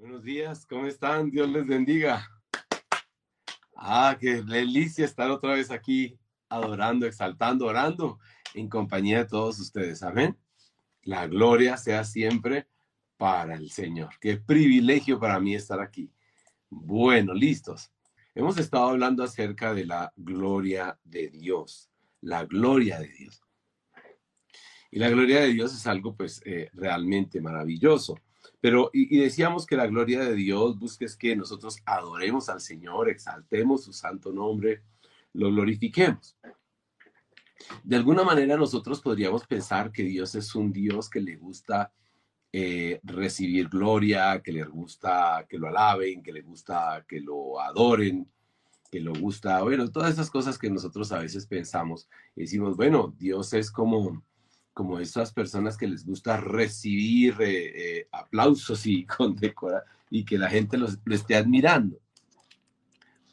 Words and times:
Buenos 0.00 0.22
días, 0.22 0.64
¿cómo 0.64 0.86
están? 0.86 1.28
Dios 1.28 1.48
les 1.48 1.66
bendiga. 1.66 2.24
Ah, 3.74 4.16
qué 4.20 4.42
delicia 4.42 5.04
estar 5.04 5.28
otra 5.28 5.54
vez 5.54 5.72
aquí 5.72 6.16
adorando, 6.48 7.04
exaltando, 7.04 7.66
orando 7.66 8.20
en 8.54 8.68
compañía 8.68 9.18
de 9.18 9.24
todos 9.24 9.58
ustedes. 9.58 10.04
Amén. 10.04 10.38
La 11.02 11.26
gloria 11.26 11.76
sea 11.76 12.04
siempre 12.04 12.68
para 13.16 13.54
el 13.56 13.72
Señor. 13.72 14.10
Qué 14.20 14.36
privilegio 14.36 15.18
para 15.18 15.40
mí 15.40 15.56
estar 15.56 15.80
aquí. 15.80 16.12
Bueno, 16.70 17.34
listos. 17.34 17.90
Hemos 18.36 18.56
estado 18.56 18.90
hablando 18.90 19.24
acerca 19.24 19.74
de 19.74 19.84
la 19.84 20.12
gloria 20.14 20.96
de 21.02 21.28
Dios, 21.28 21.90
la 22.20 22.44
gloria 22.44 23.00
de 23.00 23.08
Dios. 23.08 23.42
Y 24.92 25.00
la 25.00 25.10
gloria 25.10 25.40
de 25.40 25.48
Dios 25.48 25.74
es 25.74 25.88
algo 25.88 26.14
pues 26.14 26.40
eh, 26.44 26.70
realmente 26.72 27.40
maravilloso. 27.40 28.16
Pero, 28.60 28.90
y, 28.92 29.18
decíamos 29.18 29.66
que 29.66 29.76
la 29.76 29.86
gloria 29.86 30.20
de 30.20 30.34
Dios 30.34 30.78
busca 30.78 31.06
que 31.18 31.36
nosotros 31.36 31.78
adoremos 31.84 32.48
al 32.48 32.60
Señor, 32.60 33.08
exaltemos 33.08 33.84
su 33.84 33.92
santo 33.92 34.32
nombre, 34.32 34.82
lo 35.32 35.50
glorifiquemos. 35.50 36.36
De 37.84 37.96
alguna 37.96 38.24
manera 38.24 38.56
nosotros 38.56 39.00
podríamos 39.00 39.46
pensar 39.46 39.92
que 39.92 40.02
Dios 40.02 40.34
es 40.34 40.54
un 40.54 40.72
Dios 40.72 41.08
que 41.08 41.20
le 41.20 41.36
gusta 41.36 41.92
eh, 42.52 43.00
recibir 43.02 43.68
gloria, 43.68 44.40
que 44.42 44.52
le 44.52 44.64
gusta 44.64 45.44
que 45.48 45.58
lo 45.58 45.68
alaben, 45.68 46.22
que 46.22 46.32
le 46.32 46.42
gusta 46.42 47.04
que 47.06 47.20
lo 47.20 47.60
adoren, 47.60 48.28
que 48.90 49.00
lo 49.00 49.12
gusta, 49.12 49.62
bueno, 49.62 49.90
todas 49.90 50.14
esas 50.14 50.30
cosas 50.30 50.58
que 50.58 50.70
nosotros 50.70 51.12
a 51.12 51.18
veces 51.18 51.46
pensamos 51.46 52.08
y 52.34 52.42
decimos, 52.42 52.76
bueno, 52.76 53.14
Dios 53.18 53.52
es 53.52 53.70
como 53.70 54.22
como 54.78 55.00
esas 55.00 55.32
personas 55.32 55.76
que 55.76 55.88
les 55.88 56.06
gusta 56.06 56.36
recibir 56.36 57.34
eh, 57.40 57.98
eh, 57.98 58.08
aplausos 58.12 58.86
y 58.86 59.04
y 60.10 60.24
que 60.24 60.38
la 60.38 60.48
gente 60.48 60.78
los, 60.78 61.00
lo 61.04 61.16
esté 61.16 61.34
admirando. 61.34 61.98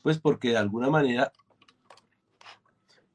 Pues 0.02 0.18
porque 0.18 0.50
de 0.50 0.58
alguna 0.58 0.90
manera, 0.90 1.32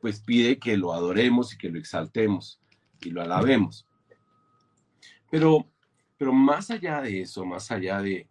pues 0.01 0.21
pide 0.21 0.61
que 0.61 0.77
lo 0.77 0.93
adoremos 0.93 1.53
y 1.53 1.59
que 1.59 1.71
lo 1.71 1.81
exaltemos 1.81 2.61
y 3.01 3.11
lo 3.11 3.21
alabemos. 3.21 3.85
Pero, 5.29 5.67
pero 6.17 6.33
más 6.33 6.71
allá 6.71 7.03
de 7.03 7.23
eso, 7.23 7.45
más 7.45 7.73
allá 7.73 8.01
de, 8.01 8.29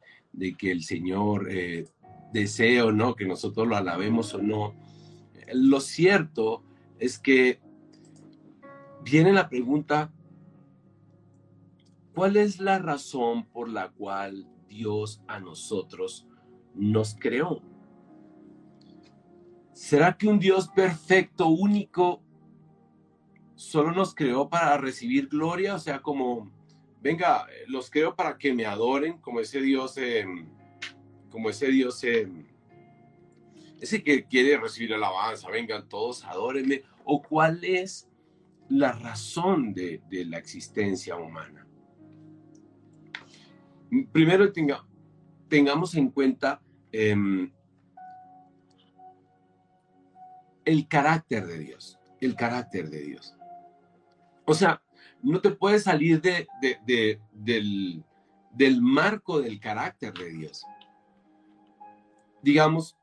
que 0.58 0.72
el 0.72 0.82
Señor 0.82 1.52
eh, 1.52 1.90
desee 2.32 2.82
o 2.84 2.94
no, 2.94 3.18
que 3.18 3.26
nosotros 3.26 3.68
lo 3.68 3.76
alabemos 3.76 4.34
o 4.34 4.42
no, 4.42 4.74
lo 5.52 5.82
cierto 5.82 6.64
es 7.00 7.20
que 7.20 7.60
viene 9.04 9.34
la 9.34 9.50
pregunta, 9.50 10.12
¿cuál 12.14 12.38
es 12.38 12.60
la 12.60 12.80
razón 12.80 13.46
por 13.46 13.70
la 13.70 13.90
cual 13.90 14.48
Dios 14.68 15.22
a 15.28 15.40
nosotros 15.40 16.28
nos 16.76 17.16
creó? 17.16 17.62
¿Será 19.74 20.18
que 20.18 20.28
un 20.28 20.40
Dios 20.40 20.68
perfecto, 20.68 21.48
único, 21.48 22.22
solo 23.56 23.94
nos 23.94 24.14
creó 24.14 24.50
para 24.50 24.78
recibir 24.78 25.30
gloria? 25.30 25.76
O 25.76 25.80
sea, 25.80 26.02
como, 26.02 26.52
venga, 27.02 27.48
los 27.68 27.90
creo 27.90 28.14
para 28.14 28.38
que 28.38 28.54
me 28.54 28.66
adoren, 28.66 29.20
como 29.20 29.40
ese 29.40 29.62
Dios, 29.62 29.96
como 31.30 31.50
ese 31.50 31.68
Dios, 31.68 32.04
ese 32.04 34.04
que 34.04 34.26
quiere 34.26 34.58
recibir 34.58 34.94
alabanza, 34.94 35.50
vengan 35.50 35.88
todos, 35.88 36.26
adórenme. 36.26 36.84
¿O 37.06 37.22
cuál 37.22 37.64
es 37.64 38.09
la 38.70 38.92
razón 38.92 39.74
de, 39.74 40.02
la 40.10 40.38
existencia 40.38 41.16
humana. 41.16 41.66
Primero 44.12 44.52
tengamos 45.48 45.96
en 45.96 46.12
cuenta 46.12 46.62
em, 46.92 47.52
el 50.64 50.88
carácter 50.88 51.48
de 51.48 51.60
Dios, 51.60 52.00
el 52.22 52.36
carácter 52.36 52.90
de 52.90 53.02
Dios. 53.02 53.36
O 54.46 54.54
sea, 54.54 54.82
no 55.24 55.42
te 55.42 55.50
puedes 55.52 55.84
salir 55.84 56.22
de, 56.22 56.48
del, 57.34 58.04
del 58.52 58.82
marco 58.82 59.42
del 59.42 59.60
carácter 59.60 60.14
de 60.14 60.30
Dios. 60.30 60.64
Digamos, 62.44 62.96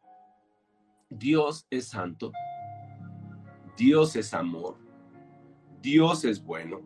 Dios 1.10 1.66
es 1.70 1.88
santo, 1.88 2.32
Dios 3.76 4.16
es 4.16 4.32
amor, 4.32 4.85
Dios 5.86 6.24
es 6.24 6.42
bueno, 6.42 6.80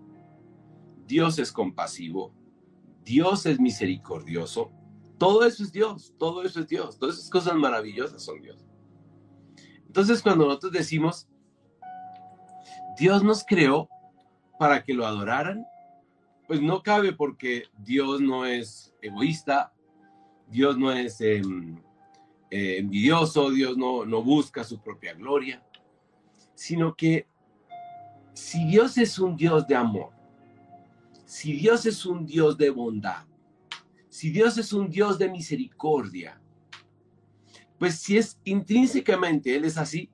Dios 1.07 1.39
es 1.39 1.51
compasivo, 1.51 2.35
Dios 3.03 3.47
es 3.47 3.59
misericordioso. 3.59 4.73
Todo 5.17 5.47
eso 5.47 5.63
es 5.63 5.73
Dios, 5.73 6.15
todo 6.19 6.43
eso 6.43 6.61
es 6.61 6.69
Dios, 6.69 6.99
todas 6.99 7.17
esas 7.17 7.31
cosas 7.31 7.55
maravillosas 7.55 8.23
son 8.23 8.43
Dios. 8.43 8.63
Entonces 9.87 10.21
cuando 10.21 10.45
nosotros 10.45 10.73
decimos, 10.73 11.27
Dios 12.99 13.25
nos 13.25 13.43
creó 13.43 13.89
para 14.59 14.85
que 14.85 14.93
lo 14.93 15.07
adoraran, 15.07 15.65
pues 16.47 16.61
no 16.61 16.83
cabe 16.83 17.15
porque 17.15 17.69
Dios 17.79 18.21
no 18.21 18.45
es 18.45 18.95
egoísta, 19.01 19.73
Dios 20.47 20.77
no 20.77 20.93
es 20.93 21.23
em, 21.23 21.79
eh, 22.51 22.77
envidioso, 22.77 23.51
Dios 23.51 23.79
no, 23.79 24.05
no 24.05 24.23
busca 24.23 24.63
su 24.63 24.79
propia 24.79 25.15
gloria, 25.15 25.65
sino 26.55 26.95
que 26.95 27.30
si 28.33 28.65
Dios 28.67 28.97
es 28.99 29.19
un 29.19 29.37
Dios 29.37 29.67
de 29.67 29.75
amor, 29.75 30.13
si 31.25 31.53
Dios 31.53 31.87
es 31.87 32.05
un 32.07 32.27
Dios 32.27 32.57
de 32.57 32.71
bondad, 32.71 33.25
si 34.09 34.31
Dios 34.31 34.59
es 34.59 34.73
un 34.73 34.91
Dios 34.91 35.19
de 35.19 35.29
misericordia, 35.29 36.41
pues 37.79 37.97
si 37.97 38.19
es 38.19 38.39
intrínsecamente 38.45 39.55
Él 39.55 39.65
es 39.65 39.79
así, 39.79 40.11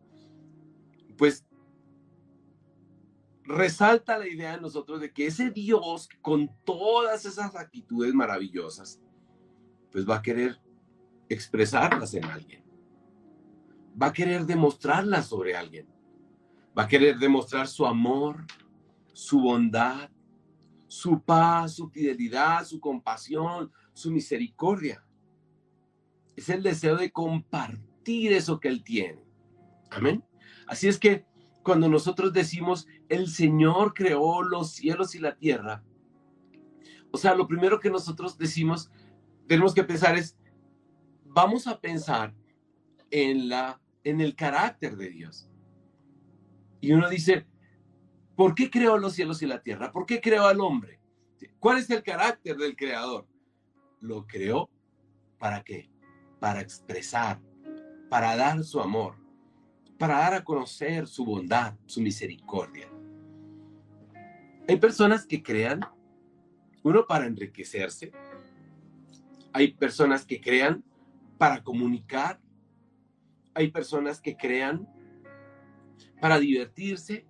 pues 1.16 1.44
resalta 3.44 4.18
la 4.18 4.28
idea 4.28 4.56
de 4.56 4.60
nosotros 4.60 5.00
de 5.00 5.12
que 5.12 5.26
ese 5.26 5.50
Dios 5.50 6.08
con 6.20 6.50
todas 6.64 7.24
esas 7.24 7.54
actitudes 7.56 8.12
maravillosas, 8.12 9.00
pues 9.90 10.08
va 10.08 10.16
a 10.16 10.22
querer 10.22 10.60
expresarlas 11.28 12.14
en 12.14 12.24
alguien, 12.24 12.62
va 14.00 14.08
a 14.08 14.12
querer 14.12 14.44
demostrarlas 14.44 15.26
sobre 15.26 15.56
alguien 15.56 15.95
va 16.76 16.84
a 16.84 16.88
querer 16.88 17.18
demostrar 17.18 17.66
su 17.66 17.86
amor, 17.86 18.44
su 19.12 19.40
bondad, 19.40 20.10
su 20.86 21.20
paz, 21.20 21.74
su 21.74 21.88
fidelidad, 21.88 22.64
su 22.64 22.80
compasión, 22.80 23.72
su 23.92 24.10
misericordia. 24.10 25.04
Es 26.36 26.48
el 26.48 26.62
deseo 26.62 26.96
de 26.96 27.10
compartir 27.10 28.32
eso 28.32 28.60
que 28.60 28.68
Él 28.68 28.84
tiene. 28.84 29.24
Amén. 29.90 30.22
Así 30.66 30.86
es 30.88 30.98
que 30.98 31.24
cuando 31.62 31.88
nosotros 31.88 32.32
decimos, 32.32 32.86
el 33.08 33.28
Señor 33.28 33.94
creó 33.94 34.42
los 34.42 34.72
cielos 34.72 35.14
y 35.14 35.18
la 35.18 35.36
tierra, 35.36 35.82
o 37.10 37.18
sea, 37.18 37.34
lo 37.34 37.48
primero 37.48 37.80
que 37.80 37.90
nosotros 37.90 38.36
decimos, 38.36 38.90
tenemos 39.46 39.72
que 39.72 39.84
pensar 39.84 40.16
es, 40.16 40.36
vamos 41.24 41.66
a 41.66 41.80
pensar 41.80 42.34
en, 43.10 43.48
la, 43.48 43.80
en 44.04 44.20
el 44.20 44.36
carácter 44.36 44.96
de 44.96 45.08
Dios. 45.08 45.48
Y 46.80 46.92
uno 46.92 47.08
dice, 47.08 47.46
¿por 48.34 48.54
qué 48.54 48.70
creó 48.70 48.98
los 48.98 49.14
cielos 49.14 49.42
y 49.42 49.46
la 49.46 49.62
tierra? 49.62 49.92
¿Por 49.92 50.06
qué 50.06 50.20
creó 50.20 50.46
al 50.46 50.60
hombre? 50.60 51.00
¿Cuál 51.58 51.78
es 51.78 51.90
el 51.90 52.02
carácter 52.02 52.56
del 52.56 52.76
creador? 52.76 53.26
Lo 54.00 54.26
creó 54.26 54.70
para 55.38 55.62
qué? 55.62 55.90
Para 56.38 56.60
expresar, 56.60 57.40
para 58.08 58.36
dar 58.36 58.62
su 58.62 58.80
amor, 58.80 59.16
para 59.98 60.18
dar 60.18 60.34
a 60.34 60.44
conocer 60.44 61.06
su 61.06 61.24
bondad, 61.24 61.74
su 61.86 62.00
misericordia. 62.00 62.88
Hay 64.68 64.76
personas 64.76 65.26
que 65.26 65.42
crean, 65.42 65.80
uno 66.82 67.06
para 67.06 67.26
enriquecerse, 67.26 68.12
hay 69.52 69.72
personas 69.72 70.24
que 70.24 70.40
crean 70.40 70.84
para 71.38 71.62
comunicar, 71.62 72.40
hay 73.54 73.70
personas 73.70 74.20
que 74.20 74.36
crean 74.36 74.86
para 76.20 76.38
divertirse. 76.38 77.26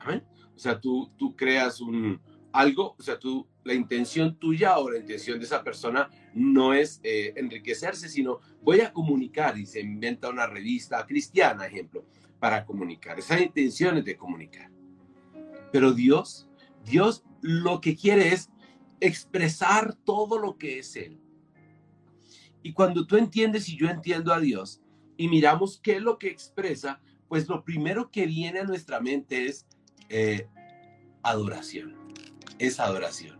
Amén. 0.00 0.22
O 0.54 0.58
sea, 0.58 0.80
tú, 0.80 1.10
tú 1.16 1.36
creas 1.36 1.80
un 1.80 2.20
algo, 2.52 2.96
o 2.98 3.02
sea, 3.02 3.18
tú, 3.18 3.46
la 3.64 3.74
intención 3.74 4.36
tuya 4.36 4.78
o 4.78 4.90
la 4.90 4.98
intención 4.98 5.38
de 5.38 5.44
esa 5.44 5.62
persona 5.62 6.08
no 6.34 6.72
es 6.72 7.00
eh, 7.02 7.34
enriquecerse, 7.36 8.08
sino 8.08 8.40
voy 8.62 8.80
a 8.80 8.92
comunicar 8.92 9.58
y 9.58 9.66
se 9.66 9.80
inventa 9.80 10.30
una 10.30 10.46
revista 10.46 11.04
cristiana, 11.06 11.66
ejemplo, 11.66 12.04
para 12.38 12.64
comunicar. 12.64 13.18
Esa 13.18 13.40
intención 13.40 13.98
es 13.98 14.04
de 14.04 14.16
comunicar. 14.16 14.70
Pero 15.70 15.92
Dios, 15.92 16.48
Dios 16.84 17.24
lo 17.42 17.80
que 17.80 17.94
quiere 17.94 18.32
es 18.32 18.50
expresar 19.00 19.94
todo 19.94 20.38
lo 20.38 20.56
que 20.56 20.78
es 20.78 20.96
Él. 20.96 21.20
Y 22.62 22.72
cuando 22.72 23.06
tú 23.06 23.16
entiendes 23.16 23.68
y 23.68 23.76
yo 23.76 23.88
entiendo 23.88 24.32
a 24.32 24.40
Dios 24.40 24.82
y 25.16 25.28
miramos 25.28 25.78
qué 25.80 25.96
es 25.96 26.02
lo 26.02 26.18
que 26.18 26.28
expresa, 26.28 27.00
pues 27.28 27.48
lo 27.48 27.62
primero 27.64 28.10
que 28.10 28.26
viene 28.26 28.60
a 28.60 28.64
nuestra 28.64 29.00
mente 29.00 29.46
es 29.46 29.66
eh, 30.08 30.48
adoración. 31.22 31.96
Es 32.58 32.80
adoración. 32.80 33.38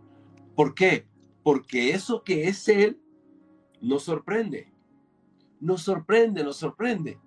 ¿Por 0.54 0.74
qué? 0.74 1.06
Porque 1.42 1.90
eso 1.90 2.22
que 2.22 2.48
es 2.48 2.68
Él 2.68 3.00
nos 3.80 4.04
sorprende, 4.04 4.72
nos 5.60 5.82
sorprende, 5.82 6.44
nos 6.44 6.56
sorprende. 6.56 7.18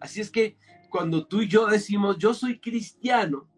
Así 0.00 0.20
es 0.20 0.30
que 0.30 0.56
cuando 0.90 1.26
tú 1.26 1.42
y 1.42 1.48
yo 1.48 1.66
decimos, 1.66 2.16
yo 2.18 2.32
soy 2.32 2.58
cristiano, 2.58 3.48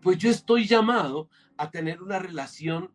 pues 0.00 0.18
yo 0.18 0.30
estoy 0.30 0.66
llamado 0.66 1.28
a 1.56 1.70
tener 1.70 2.02
una 2.02 2.18
relación 2.18 2.92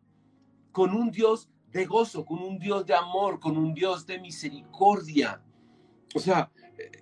con 0.72 0.94
un 0.94 1.10
Dios 1.10 1.48
de 1.72 1.86
gozo, 1.86 2.24
con 2.24 2.40
un 2.40 2.58
Dios 2.58 2.84
de 2.84 2.94
amor, 2.94 3.40
con 3.40 3.56
un 3.56 3.72
Dios 3.72 4.06
de 4.06 4.20
misericordia. 4.20 5.42
O 6.14 6.18
sea, 6.18 6.50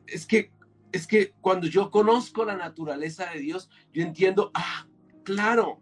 es 0.07 0.27
que 0.27 0.53
es 0.93 1.07
que 1.07 1.33
cuando 1.41 1.67
yo 1.67 1.91
conozco 1.91 2.45
la 2.45 2.57
naturaleza 2.57 3.27
de 3.31 3.41
Dios, 3.41 3.69
yo 3.93 4.03
entiendo, 4.03 4.51
ah, 4.55 4.87
claro, 5.25 5.81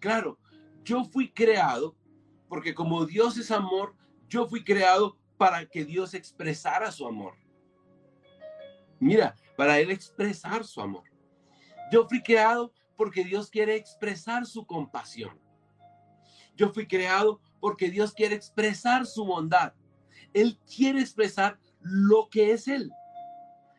claro, 0.00 0.38
yo 0.82 1.04
fui 1.04 1.30
creado 1.30 1.96
porque 2.48 2.74
como 2.74 3.04
Dios 3.04 3.36
es 3.36 3.50
amor, 3.50 3.94
yo 4.28 4.48
fui 4.48 4.64
creado 4.64 5.18
para 5.36 5.66
que 5.66 5.84
Dios 5.84 6.14
expresara 6.14 6.90
su 6.90 7.06
amor. 7.06 7.34
Mira, 8.98 9.36
para 9.56 9.78
Él 9.78 9.90
expresar 9.90 10.64
su 10.64 10.80
amor. 10.80 11.04
Yo 11.92 12.08
fui 12.08 12.22
creado 12.22 12.72
porque 12.96 13.22
Dios 13.22 13.50
quiere 13.50 13.76
expresar 13.76 14.46
su 14.46 14.66
compasión. 14.66 15.38
Yo 16.56 16.72
fui 16.72 16.88
creado 16.88 17.40
porque 17.60 17.90
Dios 17.90 18.12
quiere 18.12 18.34
expresar 18.34 19.06
su 19.06 19.24
bondad. 19.24 19.72
Él 20.32 20.58
quiere 20.66 21.00
expresar 21.00 21.58
lo 21.80 22.28
que 22.28 22.52
es 22.52 22.66
Él. 22.66 22.90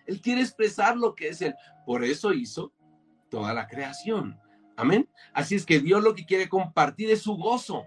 Él 0.10 0.22
quiere 0.22 0.42
expresar 0.42 0.98
lo 0.98 1.14
que 1.14 1.28
es 1.28 1.42
Él. 1.44 1.54
Por 1.86 2.04
eso 2.04 2.34
hizo 2.34 2.74
toda 3.30 3.54
la 3.54 3.68
creación. 3.68 4.40
Amén. 4.76 5.08
Así 5.34 5.54
es 5.54 5.68
que 5.68 5.80
Dios 5.80 6.04
lo 6.04 6.16
que 6.16 6.26
quiere 6.26 6.50
compartir 6.50 7.12
es 7.12 7.22
su 7.22 7.38
gozo. 7.38 7.86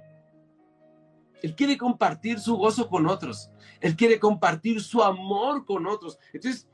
Él 1.43 1.57
quiere 1.57 1.77
compartir 1.77 2.39
su 2.39 2.57
gozo 2.57 2.89
con 2.89 3.09
otros. 3.09 3.51
Él 3.81 3.97
quiere 3.97 4.21
compartir 4.21 4.81
su 4.81 5.03
amor 5.03 5.65
con 5.65 5.85
otros. 5.89 6.17
Entonces, 6.33 6.69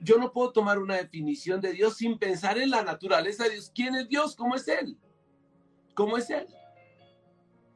yo 0.00 0.18
no 0.18 0.32
puedo 0.32 0.50
tomar 0.50 0.80
una 0.80 0.96
definición 0.96 1.60
de 1.60 1.72
Dios 1.72 1.98
sin 1.98 2.18
pensar 2.18 2.58
en 2.58 2.70
la 2.70 2.82
naturaleza 2.82 3.44
de 3.44 3.50
Dios. 3.50 3.70
¿Quién 3.72 3.94
es 3.94 4.08
Dios? 4.08 4.34
¿Cómo 4.34 4.56
es 4.56 4.66
Él? 4.66 4.98
¿Cómo 5.94 6.18
es 6.18 6.28
Él? 6.28 6.48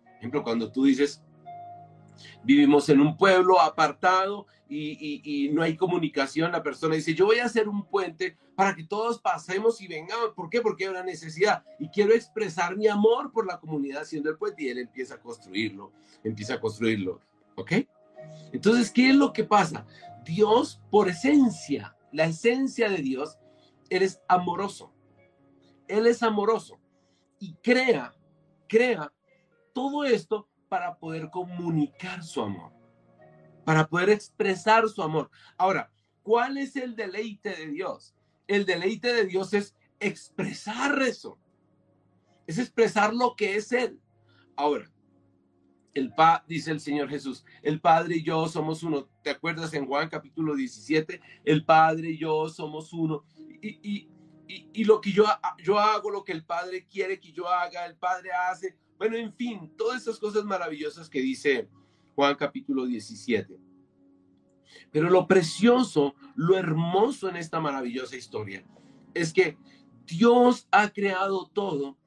Por 0.02 0.12
ejemplo, 0.18 0.42
cuando 0.42 0.72
tú 0.72 0.86
dices, 0.86 1.22
vivimos 2.42 2.88
en 2.88 3.00
un 3.00 3.16
pueblo 3.16 3.60
apartado 3.60 4.46
y, 4.68 5.50
no 5.52 5.62
hay 5.62 5.76
comunicación, 5.76 6.52
la 6.52 6.62
persona 6.62 6.94
dice, 6.94 7.14
yo 7.14 7.26
voy 7.26 7.38
a 7.38 7.44
hacer 7.44 7.68
un 7.68 7.84
puente 7.84 8.36
para 8.54 8.74
que 8.74 8.84
todos 8.84 9.20
pasemos 9.20 9.80
y 9.80 9.86
vengamos. 9.86 10.30
¿Por 10.34 10.50
qué? 10.50 10.60
Porque 10.60 10.84
hay 10.84 10.90
una 10.90 11.02
necesidad 11.02 11.62
y 11.78 11.88
quiero 11.88 12.12
expresar 12.12 12.76
mi 12.76 12.88
amor 12.88 13.32
por 13.32 13.46
la 13.46 13.58
comunidad 13.58 14.02
haciendo 14.02 14.30
el 14.30 14.36
puente 14.36 14.64
y 14.64 14.68
él 14.68 14.78
empieza 14.78 15.14
a 15.14 15.20
construirlo, 15.20 15.92
empieza 16.24 16.54
a 16.54 16.60
construirlo. 16.60 17.20
¿Ok? 17.54 17.72
Entonces, 18.52 18.90
¿qué 18.90 19.10
es 19.10 19.16
lo 19.16 19.32
que 19.32 19.44
pasa? 19.44 19.86
Dios, 20.24 20.80
por 20.90 21.08
esencia, 21.08 21.96
la 22.12 22.24
esencia 22.24 22.88
de 22.88 22.98
Dios, 22.98 23.38
Él 23.88 24.02
es 24.02 24.20
amoroso. 24.28 24.92
Él 25.86 26.06
es 26.06 26.22
amoroso 26.22 26.80
y 27.38 27.54
crea, 27.62 28.14
crea 28.68 29.12
todo 29.72 30.04
esto 30.04 30.48
para 30.68 30.96
poder 30.96 31.30
comunicar 31.30 32.22
su 32.22 32.42
amor, 32.42 32.72
para 33.64 33.86
poder 33.86 34.10
expresar 34.10 34.88
su 34.88 35.02
amor. 35.02 35.30
Ahora, 35.56 35.90
¿cuál 36.22 36.58
es 36.58 36.76
el 36.76 36.96
deleite 36.96 37.50
de 37.50 37.68
Dios? 37.68 38.14
El 38.46 38.64
deleite 38.64 39.12
de 39.12 39.26
Dios 39.26 39.52
es 39.54 39.74
expresar 40.00 41.00
eso, 41.02 41.38
es 42.46 42.58
expresar 42.58 43.14
lo 43.14 43.34
que 43.36 43.56
es 43.56 43.72
Él. 43.72 44.00
Ahora, 44.56 44.90
el 45.96 46.12
pa, 46.12 46.44
dice 46.46 46.70
el 46.70 46.80
Señor 46.80 47.08
Jesús, 47.08 47.44
el 47.62 47.80
Padre 47.80 48.16
y 48.16 48.22
yo 48.22 48.46
somos 48.48 48.82
uno. 48.82 49.08
¿Te 49.22 49.30
acuerdas 49.30 49.72
en 49.74 49.86
Juan 49.86 50.08
capítulo 50.08 50.54
17? 50.54 51.20
El 51.44 51.64
Padre 51.64 52.10
y 52.10 52.18
yo 52.18 52.48
somos 52.48 52.92
uno. 52.92 53.24
Y, 53.62 54.08
y, 54.48 54.84
lo 54.84 55.00
que 55.00 55.10
yo, 55.10 55.24
yo 55.64 55.78
hago, 55.78 56.10
lo 56.10 56.22
que 56.22 56.32
el 56.32 56.44
Padre 56.44 56.86
quiere 56.86 57.18
que 57.18 57.32
yo 57.32 57.48
haga, 57.48 57.86
el 57.86 57.96
Padre 57.96 58.30
hace. 58.32 58.76
Bueno, 58.98 59.16
en 59.16 59.32
fin, 59.32 59.72
todas 59.76 60.02
esas 60.02 60.19
cosas 60.19 60.44
maravillosas 60.44 61.08
que 61.08 61.20
dice 61.20 61.69
Juan 62.14 62.34
capítulo 62.34 62.87
17. 62.87 63.58
Pero 64.90 65.10
lo 65.10 65.26
precioso, 65.26 66.14
lo 66.34 66.56
hermoso 66.56 67.28
en 67.28 67.37
esta 67.37 67.60
maravillosa 67.60 68.16
historia 68.16 68.64
es 69.14 69.32
que 69.32 69.56
Dios 70.06 70.69
ha 70.70 70.90
creado 70.90 71.50
todo 71.52 71.98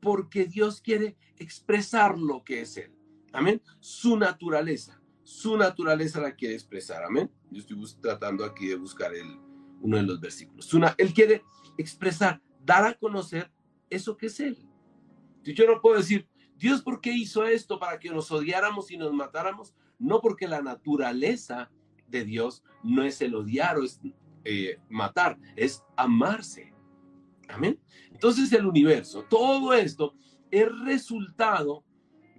porque 0.00 0.44
Dios 0.46 0.80
quiere 0.80 1.16
expresar 1.38 2.18
lo 2.18 2.44
que 2.44 2.60
es 2.60 2.76
Él. 2.76 2.92
Amén. 3.32 3.62
Su 3.80 4.16
naturaleza. 4.16 5.00
Su 5.22 5.56
naturaleza 5.56 6.20
la 6.20 6.34
quiere 6.34 6.54
expresar. 6.54 7.02
Amén. 7.04 7.30
Yo 7.50 7.60
estoy 7.60 7.78
tratando 8.00 8.44
aquí 8.44 8.66
de 8.66 8.76
buscar 8.76 9.14
el, 9.14 9.38
uno 9.80 9.96
de 9.96 10.02
los 10.02 10.20
versículos. 10.20 10.70
él 10.98 11.14
quiere 11.14 11.42
expresar, 11.78 12.42
dar 12.60 12.84
a 12.84 12.94
conocer 12.94 13.50
eso 13.88 14.16
que 14.16 14.26
es 14.26 14.40
Él. 14.40 14.58
Yo 15.42 15.66
no 15.66 15.80
puedo 15.80 15.96
decir, 15.96 16.28
Dios, 16.56 16.82
¿por 16.82 17.00
qué 17.00 17.12
hizo 17.12 17.44
esto 17.44 17.78
para 17.78 17.98
que 17.98 18.10
nos 18.10 18.30
odiáramos 18.30 18.90
y 18.90 18.96
nos 18.96 19.12
matáramos? 19.12 19.74
No 19.98 20.20
porque 20.20 20.48
la 20.48 20.62
naturaleza 20.62 21.70
de 22.06 22.24
Dios 22.24 22.62
no 22.82 23.02
es 23.02 23.20
el 23.20 23.34
odiar 23.34 23.78
o 23.78 23.84
es 23.84 24.00
eh, 24.44 24.78
matar, 24.88 25.38
es 25.56 25.82
amarse. 25.96 26.72
Amén. 27.48 27.80
Entonces 28.10 28.52
el 28.52 28.66
universo, 28.66 29.24
todo 29.28 29.74
esto 29.74 30.14
es 30.50 30.68
resultado 30.80 31.84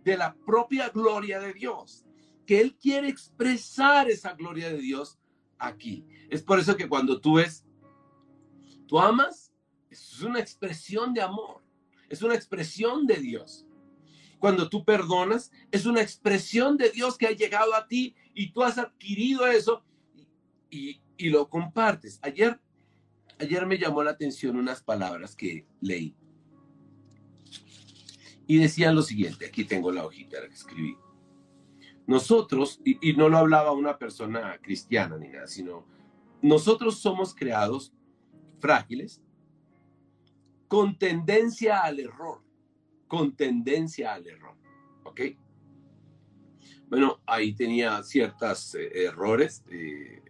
de 0.04 0.18
la 0.18 0.36
propia 0.46 0.90
gloria 0.90 1.40
de 1.40 1.54
Dios, 1.54 2.06
que 2.46 2.62
Él 2.62 2.78
quiere 2.78 3.10
expresar 3.10 4.10
esa 4.10 4.34
gloria 4.34 4.70
de 4.70 4.78
Dios 4.78 5.20
aquí. 5.58 6.06
Es 6.30 6.44
por 6.44 6.60
eso 6.60 6.78
que 6.78 6.88
cuando 6.88 7.20
tú 7.20 7.36
ves, 7.36 7.66
tú 8.88 9.00
amas, 9.00 9.52
es 9.90 10.22
una 10.22 10.40
expresión 10.40 11.14
de 11.14 11.22
amor, 11.22 11.64
es 12.10 12.22
una 12.22 12.36
expresión 12.36 13.06
de 13.06 13.16
Dios. 13.16 13.65
Cuando 14.40 14.70
tú 14.70 14.84
perdonas, 14.84 15.52
es 15.72 15.86
una 15.86 16.02
expresión 16.02 16.78
de 16.78 16.92
Dios 16.92 17.18
que 17.18 17.28
ha 17.28 17.32
llegado 17.32 17.74
a 17.74 17.88
ti 17.88 18.16
y 18.34 18.52
tú 18.52 18.64
has 18.64 18.78
adquirido 18.78 19.48
eso 19.48 19.84
y, 20.70 21.02
y 21.18 21.30
lo 21.30 21.50
compartes. 21.50 22.20
Ayer, 22.22 22.60
ayer 23.40 23.66
me 23.66 23.78
llamó 23.78 24.04
la 24.04 24.12
atención 24.12 24.58
unas 24.58 24.84
palabras 24.84 25.36
que 25.36 25.66
leí 25.82 26.16
y 28.48 28.58
decían 28.58 28.96
lo 28.96 29.02
siguiente, 29.02 29.46
aquí 29.48 29.64
tengo 29.66 29.92
la 29.92 30.06
hojita 30.06 30.38
que 30.48 30.54
escribí. 30.54 30.98
Nosotros, 32.08 32.82
y, 32.84 33.14
no 33.14 33.30
lo 33.30 33.40
hablaba 33.40 33.72
una 33.72 33.98
persona 33.98 34.60
cristiana 34.62 35.18
ni 35.18 35.30
nada, 35.30 35.48
sino 35.48 35.86
nosotros 36.42 37.00
somos 37.00 37.34
creados 37.34 37.94
frágiles 38.60 39.24
con 40.68 40.98
tendencia 40.98 41.80
al 41.80 42.00
error, 42.00 42.44
con 43.08 43.36
tendencia 43.36 44.14
al 44.14 44.28
error, 44.28 44.56
¿ok? 45.04 45.22
Bueno, 46.88 47.20
ahí 47.26 47.54
tenía 47.54 48.02
ciertos 48.04 48.76
eh, 48.76 49.06
errores, 49.06 49.64
eh, 49.72 50.22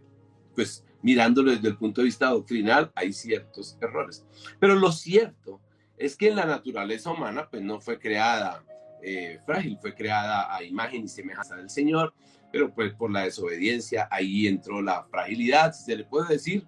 pues 0.53 0.85
mirándolo 1.01 1.51
desde 1.51 1.67
el 1.67 1.77
punto 1.77 2.01
de 2.01 2.05
vista 2.05 2.29
doctrinal, 2.29 2.91
hay 2.95 3.13
ciertos 3.13 3.77
errores. 3.81 4.25
Pero 4.59 4.75
lo 4.75 4.91
cierto 4.91 5.61
es 5.97 6.15
que 6.15 6.29
en 6.29 6.37
la 6.37 6.45
naturaleza 6.45 7.11
humana 7.11 7.47
pues 7.49 7.61
no 7.61 7.79
fue 7.79 7.99
creada 7.99 8.63
eh, 9.03 9.39
frágil, 9.45 9.77
fue 9.79 9.93
creada 9.93 10.53
a 10.53 10.63
imagen 10.63 11.03
y 11.03 11.07
semejanza 11.07 11.55
del 11.55 11.69
Señor, 11.69 12.13
pero 12.51 12.73
pues 12.73 12.93
por 12.93 13.11
la 13.11 13.21
desobediencia 13.21 14.07
ahí 14.09 14.47
entró 14.47 14.81
la 14.81 15.03
fragilidad, 15.03 15.73
si 15.73 15.83
se 15.83 15.95
le 15.95 16.05
puede 16.05 16.33
decir, 16.33 16.65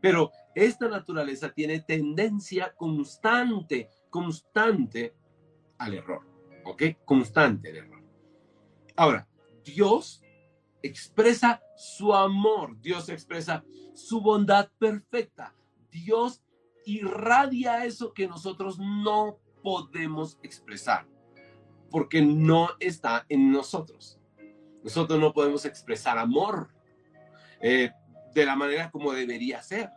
pero 0.00 0.30
esta 0.54 0.88
naturaleza 0.88 1.50
tiene 1.50 1.80
tendencia 1.80 2.72
constante, 2.76 3.88
constante 4.08 5.14
al 5.80 5.94
error, 5.94 6.20
¿ok? 6.64 6.82
Constante 7.04 7.70
el 7.70 7.78
error. 7.78 8.02
Ahora, 8.94 9.26
Dios 9.64 10.22
expresa 10.82 11.62
su 11.76 12.14
amor, 12.14 12.78
Dios 12.80 13.08
expresa 13.08 13.64
su 13.94 14.20
bondad 14.20 14.70
perfecta, 14.78 15.54
Dios 15.90 16.42
irradia 16.84 17.84
eso 17.84 18.12
que 18.12 18.28
nosotros 18.28 18.78
no 18.78 19.38
podemos 19.62 20.38
expresar, 20.42 21.06
porque 21.90 22.20
no 22.20 22.68
está 22.78 23.24
en 23.28 23.50
nosotros. 23.50 24.20
Nosotros 24.84 25.18
no 25.18 25.32
podemos 25.32 25.64
expresar 25.64 26.18
amor 26.18 26.68
eh, 27.60 27.90
de 28.34 28.46
la 28.46 28.54
manera 28.54 28.90
como 28.90 29.12
debería 29.12 29.62
ser. 29.62 29.90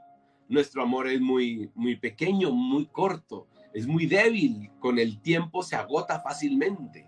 Nuestro 0.47 0.81
amor 0.81 1.07
es 1.07 1.19
muy, 1.19 1.71
muy 1.75 1.97
pequeño, 1.97 2.51
muy 2.51 2.85
corto, 2.87 3.47
es 3.73 3.87
muy 3.87 4.05
débil, 4.05 4.69
con 4.79 4.99
el 4.99 5.19
tiempo 5.21 5.63
se 5.63 5.75
agota 5.75 6.19
fácilmente. 6.19 7.07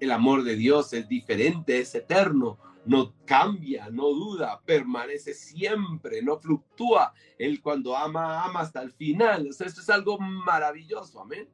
El 0.00 0.10
amor 0.10 0.42
de 0.42 0.56
Dios 0.56 0.92
es 0.92 1.08
diferente, 1.08 1.78
es 1.78 1.94
eterno, 1.94 2.58
no 2.84 3.14
cambia, 3.24 3.88
no 3.90 4.08
duda, 4.08 4.60
permanece 4.64 5.32
siempre, 5.32 6.22
no 6.22 6.38
fluctúa. 6.38 7.14
Él 7.38 7.62
cuando 7.62 7.96
ama, 7.96 8.44
ama 8.44 8.60
hasta 8.60 8.82
el 8.82 8.92
final. 8.92 9.46
esto 9.46 9.64
es 9.64 9.90
algo 9.90 10.18
maravilloso, 10.18 11.20
amén. 11.20 11.48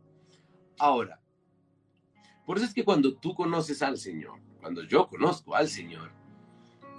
Ahora, 0.78 1.20
por 2.46 2.56
eso 2.56 2.66
es 2.66 2.74
que 2.74 2.84
cuando 2.84 3.14
tú 3.16 3.34
conoces 3.34 3.82
al 3.82 3.98
Señor, 3.98 4.40
cuando 4.60 4.82
yo 4.82 5.08
conozco 5.08 5.54
al 5.54 5.68
Señor, 5.68 6.10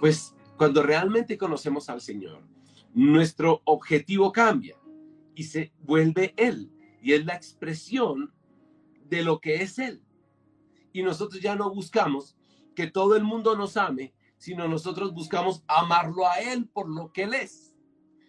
pues 0.00 0.34
cuando 0.56 0.82
realmente 0.82 1.36
conocemos 1.36 1.90
al 1.90 2.00
Señor, 2.00 2.42
nuestro 2.94 3.60
objetivo 3.64 4.32
cambia 4.32 4.76
y 5.34 5.44
se 5.44 5.72
vuelve 5.80 6.34
Él. 6.36 6.70
Y 7.02 7.12
es 7.12 7.26
la 7.26 7.34
expresión 7.34 8.32
de 9.08 9.22
lo 9.22 9.40
que 9.40 9.56
es 9.56 9.78
Él. 9.78 10.02
Y 10.92 11.02
nosotros 11.02 11.42
ya 11.42 11.56
no 11.56 11.72
buscamos 11.74 12.36
que 12.74 12.86
todo 12.86 13.16
el 13.16 13.24
mundo 13.24 13.56
nos 13.56 13.76
ame, 13.76 14.14
sino 14.38 14.68
nosotros 14.68 15.12
buscamos 15.12 15.62
amarlo 15.66 16.26
a 16.26 16.36
Él 16.36 16.68
por 16.68 16.88
lo 16.88 17.12
que 17.12 17.24
Él 17.24 17.34
es. 17.34 17.76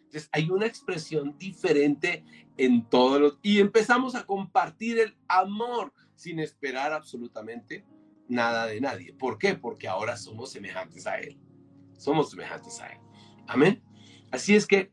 Entonces 0.06 0.30
hay 0.32 0.50
una 0.50 0.66
expresión 0.66 1.38
diferente 1.38 2.24
en 2.58 2.88
todos 2.90 3.20
los... 3.20 3.40
Y 3.42 3.60
empezamos 3.60 4.16
a 4.16 4.26
compartir 4.26 5.00
el 5.00 5.18
amor 5.28 5.94
sin 6.16 6.40
esperar 6.40 6.94
absolutamente 6.94 7.86
nada 8.28 8.68
de 8.68 8.80
nadie. 8.80 9.14
¿Por 9.14 9.38
qué? 9.38 9.56
Porque 9.56 9.88
ahora 9.88 10.18
somos 10.18 10.52
semejantes 10.52 11.08
a 11.08 11.20
Él. 11.20 11.40
Somos 11.98 12.30
semejantes 12.30 12.80
a 12.80 12.88
Él. 12.88 13.00
Amén. 13.48 13.84
Así 14.32 14.56
es 14.56 14.68
que 14.68 14.92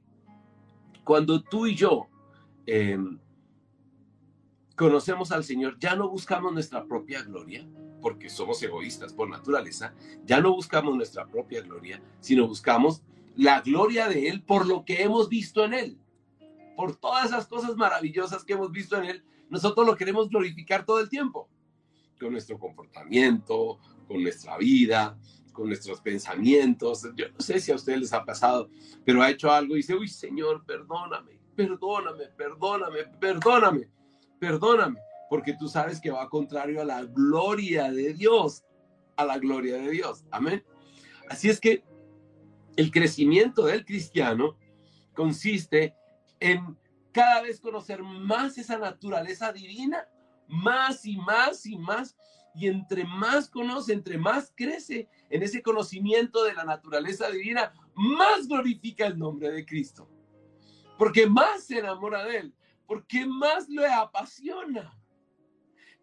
cuando 1.05 1.43
tú 1.43 1.67
y 1.67 1.75
yo 1.75 2.09
em, 2.67 3.19
conocemos 4.81 5.31
al 5.31 5.45
Señor, 5.45 5.79
ya 5.79 5.95
no 5.95 6.09
buscamos 6.09 6.55
nuestra 6.55 6.87
propia 6.87 7.21
gloria, 7.21 7.69
porque 8.01 8.31
somos 8.31 8.63
egoístas 8.63 9.13
por 9.13 9.29
naturaleza, 9.29 9.93
ya 10.25 10.41
no 10.41 10.55
buscamos 10.55 10.97
nuestra 10.97 11.27
propia 11.27 11.61
gloria, 11.61 12.03
sino 12.19 12.49
buscamos 12.49 13.03
la 13.37 13.61
gloria 13.61 14.09
de 14.09 14.29
Él 14.29 14.43
por 14.43 14.67
lo 14.67 14.87
que 14.87 15.03
hemos 15.03 15.29
visto 15.29 15.67
en 15.67 15.75
Él, 15.75 15.99
por 16.79 16.97
todas 16.97 17.27
esas 17.27 17.47
cosas 17.47 17.77
maravillosas 17.77 18.43
que 18.43 18.55
hemos 18.55 18.73
visto 18.73 18.97
en 18.97 19.05
Él, 19.05 19.25
nosotros 19.51 19.87
lo 19.87 19.95
queremos 19.97 20.31
glorificar 20.31 20.87
todo 20.87 21.01
el 21.01 21.11
tiempo, 21.11 21.51
con 22.19 22.33
nuestro 22.33 22.59
comportamiento, 22.59 23.79
con 24.09 24.23
nuestra 24.23 24.57
vida, 24.57 25.19
con 25.53 25.67
nuestros 25.67 26.01
pensamientos. 26.01 27.07
Yo 27.15 27.29
no 27.29 27.41
sé 27.41 27.61
si 27.61 27.71
a 27.71 27.75
ustedes 27.75 28.01
les 28.01 28.13
ha 28.15 28.25
pasado, 28.25 28.71
pero 29.05 29.21
ha 29.21 29.29
hecho 29.29 29.53
algo 29.53 29.75
y 29.75 29.81
dice, 29.81 29.95
uy, 29.95 30.09
Señor, 30.09 30.65
perdóname, 30.65 31.39
perdóname, 31.55 32.29
perdóname, 32.35 33.05
perdóname, 33.21 33.91
perdóname, 34.41 34.99
porque 35.29 35.53
tú 35.53 35.69
sabes 35.69 36.01
que 36.01 36.11
va 36.11 36.29
contrario 36.29 36.81
a 36.81 36.85
la 36.85 37.05
gloria 37.05 37.93
de 37.93 38.15
Dios, 38.15 38.65
a 39.17 39.25
la 39.25 39.39
gloria 39.39 39.77
de 39.77 39.91
Dios. 39.91 40.25
Amén. 40.31 40.65
Así 41.29 41.49
es 41.49 41.61
que 41.61 41.85
el 42.77 42.91
crecimiento 42.91 43.67
del 43.67 43.85
cristiano 43.85 44.57
consiste 45.15 45.95
en 46.41 46.77
cada 47.13 47.43
vez 47.43 47.61
conocer 47.61 48.03
más 48.03 48.59
esa 48.59 48.79
naturaleza 48.79 49.53
divina, 49.53 50.09
más 50.49 51.05
y 51.05 51.17
más 51.17 51.67
y 51.67 51.77
más 51.77 52.17
y 52.55 52.67
entre 52.67 53.05
más 53.05 53.49
conoce, 53.49 53.93
entre 53.93 54.19
más 54.19 54.53
crece 54.57 55.09
en 55.29 55.43
ese 55.43 55.63
conocimiento 55.63 56.43
de 56.43 56.55
la 56.55 56.65
naturaleza 56.65 57.31
divina, 57.31 57.73
más 57.95 58.49
glorifica 58.49 59.07
el 59.07 59.19
nombre 59.19 59.51
de 59.51 59.65
Cristo. 59.65 60.09
Porque 60.99 61.27
más 61.27 61.65
se 61.65 61.79
enamora 61.79 62.25
de 62.25 62.39
Él, 62.39 62.55
porque 62.91 63.25
más 63.25 63.69
le 63.69 63.87
apasiona. 63.87 64.93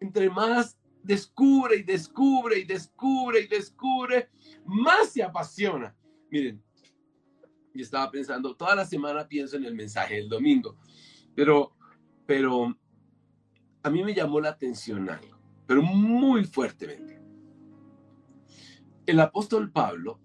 Entre 0.00 0.30
más 0.30 0.78
descubre 1.02 1.76
y 1.76 1.82
descubre 1.82 2.60
y 2.60 2.64
descubre 2.64 3.40
y 3.40 3.46
descubre, 3.46 4.30
más 4.64 5.10
se 5.10 5.22
apasiona. 5.22 5.94
Miren, 6.30 6.64
yo 7.74 7.82
estaba 7.82 8.10
pensando, 8.10 8.56
toda 8.56 8.74
la 8.74 8.86
semana 8.86 9.28
pienso 9.28 9.58
en 9.58 9.66
el 9.66 9.74
mensaje 9.74 10.14
del 10.14 10.30
domingo, 10.30 10.78
pero, 11.34 11.76
pero 12.24 12.74
a 13.82 13.90
mí 13.90 14.02
me 14.02 14.14
llamó 14.14 14.40
la 14.40 14.48
atención 14.48 15.10
algo 15.10 15.36
pero 15.66 15.82
muy 15.82 16.44
fuertemente. 16.44 17.20
El 19.04 19.20
apóstol 19.20 19.70
Pablo, 19.70 20.18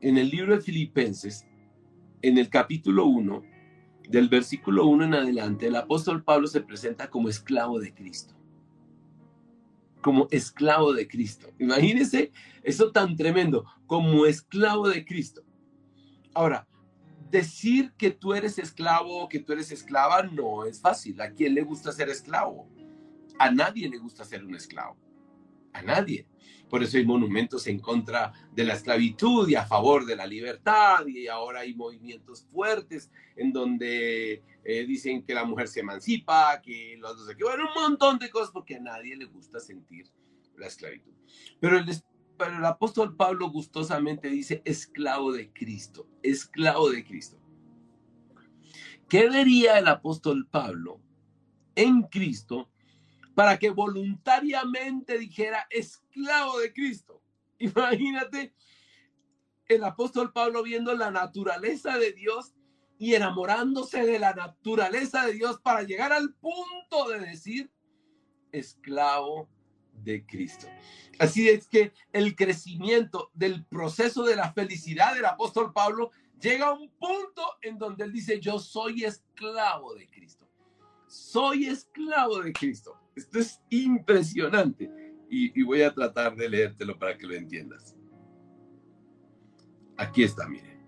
en 0.00 0.16
el 0.16 0.30
libro 0.30 0.54
de 0.54 0.62
Filipenses, 0.62 1.44
en 2.22 2.38
el 2.38 2.48
capítulo 2.48 3.06
1, 3.06 3.57
del 4.08 4.28
versículo 4.28 4.86
1 4.86 5.04
en 5.04 5.14
adelante, 5.14 5.66
el 5.66 5.76
apóstol 5.76 6.24
Pablo 6.24 6.46
se 6.46 6.62
presenta 6.62 7.10
como 7.10 7.28
esclavo 7.28 7.78
de 7.78 7.94
Cristo. 7.94 8.34
Como 10.00 10.28
esclavo 10.30 10.94
de 10.94 11.06
Cristo. 11.06 11.48
Imagínense 11.58 12.32
eso 12.62 12.90
tan 12.90 13.16
tremendo, 13.16 13.66
como 13.86 14.24
esclavo 14.24 14.88
de 14.88 15.04
Cristo. 15.04 15.42
Ahora, 16.32 16.66
decir 17.30 17.92
que 17.98 18.10
tú 18.10 18.32
eres 18.32 18.58
esclavo 18.58 19.24
o 19.24 19.28
que 19.28 19.40
tú 19.40 19.52
eres 19.52 19.70
esclava 19.70 20.22
no 20.22 20.64
es 20.64 20.80
fácil. 20.80 21.20
¿A 21.20 21.30
quién 21.30 21.54
le 21.54 21.62
gusta 21.62 21.92
ser 21.92 22.08
esclavo? 22.08 22.66
A 23.38 23.50
nadie 23.50 23.90
le 23.90 23.98
gusta 23.98 24.24
ser 24.24 24.42
un 24.42 24.54
esclavo. 24.54 24.96
A 25.74 25.82
nadie. 25.82 26.26
Por 26.68 26.82
eso 26.82 26.98
hay 26.98 27.04
monumentos 27.04 27.66
en 27.66 27.78
contra 27.78 28.32
de 28.52 28.64
la 28.64 28.74
esclavitud 28.74 29.48
y 29.48 29.54
a 29.54 29.64
favor 29.64 30.04
de 30.04 30.16
la 30.16 30.26
libertad. 30.26 31.06
Y 31.06 31.26
ahora 31.28 31.60
hay 31.60 31.74
movimientos 31.74 32.46
fuertes 32.52 33.10
en 33.36 33.52
donde 33.52 34.42
eh, 34.64 34.86
dicen 34.86 35.22
que 35.22 35.34
la 35.34 35.44
mujer 35.44 35.68
se 35.68 35.80
emancipa, 35.80 36.60
que 36.60 36.96
los 36.98 37.16
dos, 37.16 37.34
que 37.34 37.44
bueno, 37.44 37.64
un 37.74 37.82
montón 37.82 38.18
de 38.18 38.30
cosas 38.30 38.50
porque 38.50 38.76
a 38.76 38.80
nadie 38.80 39.16
le 39.16 39.24
gusta 39.26 39.60
sentir 39.60 40.06
la 40.56 40.66
esclavitud. 40.66 41.12
Pero 41.60 41.78
el, 41.78 41.86
pero 42.36 42.56
el 42.56 42.64
apóstol 42.64 43.16
Pablo 43.16 43.50
gustosamente 43.50 44.28
dice 44.28 44.62
esclavo 44.64 45.32
de 45.32 45.50
Cristo, 45.52 46.06
esclavo 46.22 46.90
de 46.90 47.04
Cristo. 47.04 47.38
¿Qué 49.08 49.30
vería 49.30 49.78
el 49.78 49.88
apóstol 49.88 50.46
Pablo 50.46 51.00
en 51.74 52.02
Cristo 52.02 52.68
para 53.38 53.56
que 53.56 53.70
voluntariamente 53.70 55.16
dijera 55.16 55.68
esclavo 55.70 56.58
de 56.58 56.72
Cristo. 56.72 57.22
Imagínate 57.60 58.52
el 59.68 59.84
apóstol 59.84 60.32
Pablo 60.32 60.64
viendo 60.64 60.92
la 60.96 61.12
naturaleza 61.12 61.98
de 61.98 62.10
Dios 62.10 62.52
y 62.98 63.14
enamorándose 63.14 64.04
de 64.04 64.18
la 64.18 64.34
naturaleza 64.34 65.24
de 65.24 65.34
Dios 65.34 65.60
para 65.60 65.84
llegar 65.84 66.12
al 66.12 66.34
punto 66.34 67.10
de 67.10 67.20
decir 67.20 67.70
esclavo 68.50 69.48
de 69.92 70.26
Cristo. 70.26 70.66
Así 71.20 71.48
es 71.48 71.68
que 71.68 71.92
el 72.12 72.34
crecimiento 72.34 73.30
del 73.34 73.64
proceso 73.66 74.24
de 74.24 74.34
la 74.34 74.52
felicidad 74.52 75.14
del 75.14 75.26
apóstol 75.26 75.72
Pablo 75.72 76.10
llega 76.40 76.66
a 76.66 76.72
un 76.72 76.90
punto 76.90 77.44
en 77.62 77.78
donde 77.78 78.02
él 78.02 78.12
dice, 78.12 78.40
yo 78.40 78.58
soy 78.58 79.04
esclavo 79.04 79.94
de 79.94 80.08
Cristo. 80.08 80.48
Soy 81.08 81.66
esclavo 81.66 82.42
de 82.42 82.52
Cristo. 82.52 82.94
Esto 83.16 83.38
es 83.38 83.60
impresionante 83.70 84.90
y, 85.30 85.62
voy 85.62 85.82
a 85.82 85.92
tratar 85.92 86.36
de 86.36 86.48
leértelo 86.48 86.98
para 86.98 87.16
que 87.16 87.26
lo 87.26 87.34
entiendas. 87.34 87.96
Aquí 89.96 90.22
está, 90.22 90.48
mire. 90.48 90.78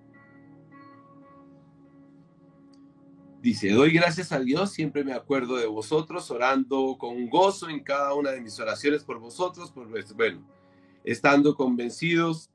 Dice, 3.43 3.71
doy 3.71 3.93
gracias 3.93 4.33
a 4.33 4.39
Dios, 4.39 4.71
siempre 4.71 5.03
me 5.03 5.15
acuerdo 5.15 5.57
de 5.57 5.67
vosotros, 5.67 6.31
orando 6.31 6.97
con 6.99 7.29
gozo 7.31 7.71
en 7.71 7.83
cada 7.83 8.13
una 8.13 8.31
de 8.33 8.43
mis 8.43 8.61
oraciones 8.61 9.03
por 9.03 9.19
vosotros, 9.19 9.71
por 9.71 9.89
vuestro, 9.89 10.15
bueno, 10.15 10.47
estando 11.05 11.55
convencidos. 11.55 12.51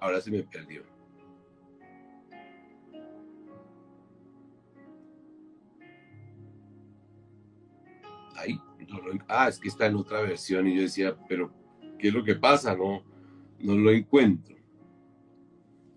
Ahora 0.00 0.20
se 0.20 0.32
me 0.32 0.42
perdió. 0.42 0.97
Ah, 9.28 9.48
es 9.48 9.58
que 9.58 9.68
está 9.68 9.86
en 9.86 9.96
otra 9.96 10.20
versión 10.20 10.66
y 10.66 10.76
yo 10.76 10.82
decía, 10.82 11.16
pero 11.28 11.52
¿qué 11.98 12.08
es 12.08 12.14
lo 12.14 12.24
que 12.24 12.34
pasa? 12.34 12.76
No, 12.76 13.02
no 13.60 13.74
lo 13.74 13.90
encuentro. 13.90 14.56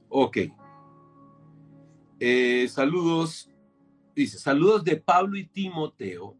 Ok. 0.09 0.37
Eh, 2.19 2.67
saludos, 2.67 3.49
dice, 4.15 4.37
saludos 4.37 4.83
de 4.83 4.97
Pablo 4.97 5.37
y 5.37 5.47
Timoteo, 5.47 6.35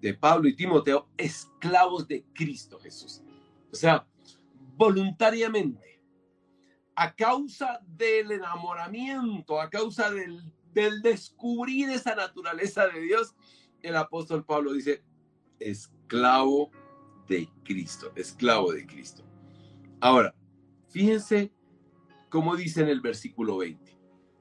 de 0.00 0.14
Pablo 0.14 0.48
y 0.48 0.54
Timoteo, 0.54 1.08
esclavos 1.16 2.06
de 2.06 2.24
Cristo 2.32 2.78
Jesús. 2.78 3.22
O 3.72 3.76
sea, 3.76 4.06
voluntariamente, 4.76 6.00
a 6.94 7.14
causa 7.14 7.80
del 7.86 8.32
enamoramiento, 8.32 9.60
a 9.60 9.70
causa 9.70 10.10
del, 10.10 10.42
del 10.72 11.02
descubrir 11.02 11.90
esa 11.90 12.14
naturaleza 12.14 12.86
de 12.86 13.00
Dios, 13.00 13.34
el 13.82 13.96
apóstol 13.96 14.44
Pablo 14.44 14.72
dice, 14.72 15.02
esclavo 15.60 16.70
de 17.28 17.48
Cristo, 17.62 18.12
esclavo 18.16 18.72
de 18.72 18.86
Cristo. 18.86 19.24
Ahora, 20.00 20.34
fíjense 20.88 21.52
cómo 22.28 22.56
dice 22.56 22.80
en 22.82 22.88
el 22.88 23.00
versículo 23.00 23.58
20, 23.58 23.96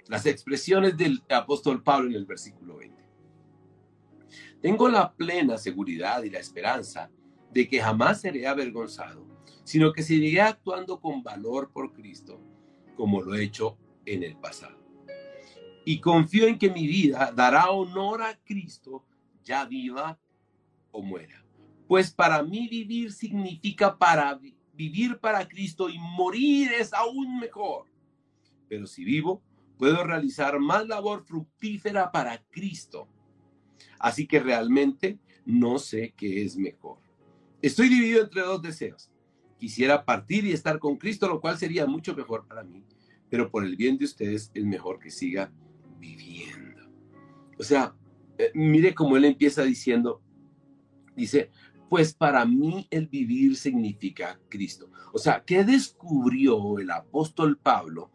las 0.08 0.26
expresiones 0.26 0.98
del 0.98 1.22
apóstol 1.30 1.84
Pablo 1.84 2.10
en 2.10 2.16
el 2.16 2.26
versículo 2.26 2.78
20. 2.78 3.04
Tengo 4.62 4.90
la 4.90 5.14
plena 5.14 5.58
seguridad 5.58 6.24
y 6.24 6.30
la 6.30 6.40
esperanza 6.40 7.10
de 7.52 7.68
que 7.68 7.82
jamás 7.82 8.22
seré 8.22 8.48
avergonzado, 8.48 9.26
sino 9.64 9.94
que 9.94 10.04
seguiré 10.04 10.42
actuando 10.42 11.00
con 11.00 11.24
valor 11.24 11.72
por 11.72 11.94
Cristo, 11.94 12.42
como 12.96 13.22
lo 13.22 13.36
he 13.36 13.44
hecho 13.44 13.78
en 14.06 14.24
el 14.24 14.36
pasado. 14.36 14.78
Y 15.86 16.00
confío 16.02 16.48
en 16.48 16.60
que 16.60 16.70
mi 16.70 16.88
vida 16.88 17.32
dará 17.36 17.70
honor 17.70 18.22
a 18.22 18.38
Cristo 18.44 19.06
ya 19.44 19.66
viva 19.66 20.20
o 20.92 21.02
muera. 21.02 21.46
Pues 21.88 22.12
para 22.12 22.44
mí 22.44 22.68
vivir 22.68 23.12
significa 23.12 23.98
para 23.98 24.40
vivir 24.74 25.20
para 25.20 25.48
Cristo 25.48 25.90
y 25.90 25.98
morir 25.98 26.72
es 26.72 26.94
aún 26.94 27.40
mejor. 27.40 27.88
Pero 28.68 28.88
si 28.88 29.04
vivo, 29.04 29.42
puedo 29.78 30.04
realizar 30.04 30.60
más 30.60 30.88
labor 30.88 31.26
fructífera 31.26 32.12
para 32.12 32.42
Cristo. 32.50 33.08
Así 34.00 34.28
que 34.28 34.40
realmente 34.40 35.20
no 35.46 35.80
sé 35.80 36.14
qué 36.16 36.44
es 36.44 36.56
mejor. 36.58 37.00
Estoy 37.62 37.90
dividido 37.90 38.24
entre 38.24 38.42
dos 38.42 38.62
deseos. 38.62 39.12
Quisiera 39.58 40.06
partir 40.06 40.46
y 40.46 40.54
estar 40.54 40.80
con 40.80 40.96
Cristo, 40.96 41.28
lo 41.28 41.42
cual 41.42 41.58
sería 41.58 41.86
mucho 41.86 42.16
mejor 42.16 42.48
para 42.48 42.64
mí, 42.64 42.84
pero 43.30 43.52
por 43.52 43.66
el 43.66 43.76
bien 43.76 43.98
de 43.98 44.06
ustedes 44.06 44.52
es 44.54 44.64
mejor 44.64 45.00
que 45.00 45.12
siga 45.12 45.52
viviendo. 46.00 46.90
O 47.58 47.64
sea, 47.64 47.94
eh, 48.38 48.52
mire 48.54 48.96
cómo 48.96 49.18
él 49.18 49.26
empieza 49.26 49.64
diciendo, 49.64 50.22
dice, 51.20 51.52
pues 51.90 52.14
para 52.14 52.46
mí 52.46 52.88
el 52.90 53.08
vivir 53.08 53.56
significa 53.56 54.40
Cristo. 54.50 54.92
O 55.14 55.18
sea, 55.18 55.44
¿qué 55.46 55.64
descubrió 55.64 56.80
el 56.80 56.92
apóstol 56.92 57.58
Pablo 57.58 58.12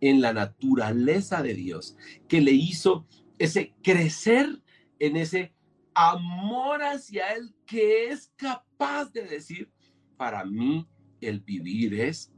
en 0.00 0.20
la 0.20 0.32
naturaleza 0.32 1.42
de 1.42 1.54
Dios 1.54 1.96
que 2.28 2.40
le 2.40 2.52
hizo 2.52 3.06
ese 3.38 3.74
crecer 3.82 4.62
en 4.98 5.16
ese 5.16 5.52
amor 5.94 6.82
hacia 6.82 7.32
Él 7.34 7.54
que 7.66 8.08
es 8.10 8.32
capaz 8.36 9.12
de 9.12 9.22
decir, 9.22 9.70
para 10.16 10.44
mí 10.44 10.88
el 11.20 11.40
vivir 11.40 12.00
es 12.00 12.32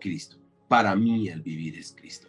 Cristo. 0.00 0.38
Para 0.68 0.94
mí 0.96 1.28
el 1.28 1.42
vivir 1.42 1.78
es 1.78 1.94
Cristo. 1.94 2.28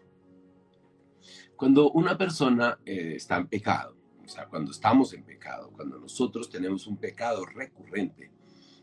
Cuando 1.56 1.92
una 1.92 2.18
persona 2.18 2.80
eh, 2.86 3.14
está 3.16 3.38
en 3.38 3.48
pecado, 3.48 3.97
o 4.28 4.30
sea, 4.30 4.46
cuando 4.46 4.72
estamos 4.72 5.14
en 5.14 5.24
pecado, 5.24 5.72
cuando 5.72 5.98
nosotros 5.98 6.50
tenemos 6.50 6.86
un 6.86 6.98
pecado 6.98 7.46
recurrente, 7.46 8.30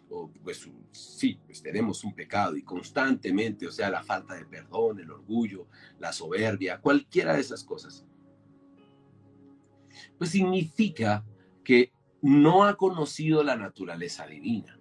o 0.09 0.31
pues 0.43 0.67
sí, 0.91 1.39
pues 1.45 1.63
tenemos 1.63 2.03
un 2.03 2.15
pecado 2.15 2.57
y 2.57 2.63
constantemente, 2.63 3.67
o 3.67 3.71
sea, 3.71 3.91
la 3.91 4.03
falta 4.03 4.35
de 4.35 4.47
perdón, 4.47 5.01
el 5.01 5.11
orgullo, 5.11 5.67
la 5.99 6.15
soberbia, 6.15 6.81
cualquiera 6.81 7.35
de 7.35 7.43
esas 7.43 7.63
cosas, 7.63 8.07
pues 10.17 10.31
significa 10.31 11.27
que 11.63 11.93
no 12.23 12.65
ha 12.65 12.79
conocido 12.79 13.45
la 13.45 13.55
naturaleza 13.55 14.27
divina 14.27 14.81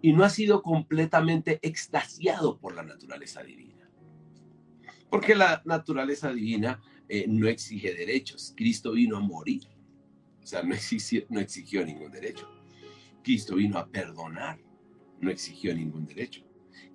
y 0.00 0.12
no 0.12 0.22
ha 0.22 0.30
sido 0.30 0.62
completamente 0.62 1.58
extasiado 1.62 2.56
por 2.56 2.76
la 2.76 2.84
naturaleza 2.84 3.42
divina. 3.42 3.90
Porque 5.10 5.34
la 5.34 5.60
naturaleza 5.64 6.32
divina 6.32 6.80
eh, 7.08 7.26
no 7.28 7.48
exige 7.48 7.94
derechos. 7.94 8.54
Cristo 8.56 8.92
vino 8.92 9.16
a 9.16 9.20
morir. 9.20 9.62
O 10.42 10.46
sea, 10.46 10.62
no 10.62 10.74
exigió, 10.74 11.84
ningún 11.84 12.10
derecho. 12.10 12.48
Cristo 13.22 13.56
vino 13.56 13.78
a 13.78 13.86
perdonar. 13.86 14.58
No 15.20 15.30
exigió 15.30 15.74
ningún 15.74 16.06
derecho. 16.06 16.44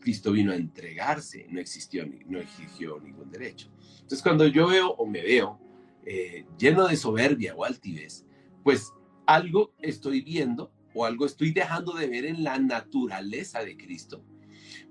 Cristo 0.01 0.31
vino 0.31 0.51
a 0.51 0.55
entregarse. 0.55 1.47
No, 1.49 1.59
existió, 1.59 2.05
no 2.25 2.39
exigió 2.39 2.99
ningún 2.99 3.29
derecho. 3.29 3.71
Entonces, 3.93 4.21
cuando 4.21 4.47
yo 4.47 4.67
veo 4.67 4.91
o 4.91 5.05
me 5.05 5.21
veo 5.21 5.59
eh, 6.05 6.45
lleno 6.57 6.87
de 6.87 6.97
soberbia 6.97 7.55
o 7.55 7.63
altivez, 7.63 8.25
pues 8.63 8.93
algo 9.25 9.73
estoy 9.79 10.21
viendo 10.21 10.71
o 10.93 11.05
algo 11.05 11.25
estoy 11.25 11.51
dejando 11.51 11.93
de 11.93 12.07
ver 12.07 12.25
en 12.25 12.43
la 12.43 12.57
naturaleza 12.59 13.63
de 13.63 13.77
Cristo. 13.77 14.23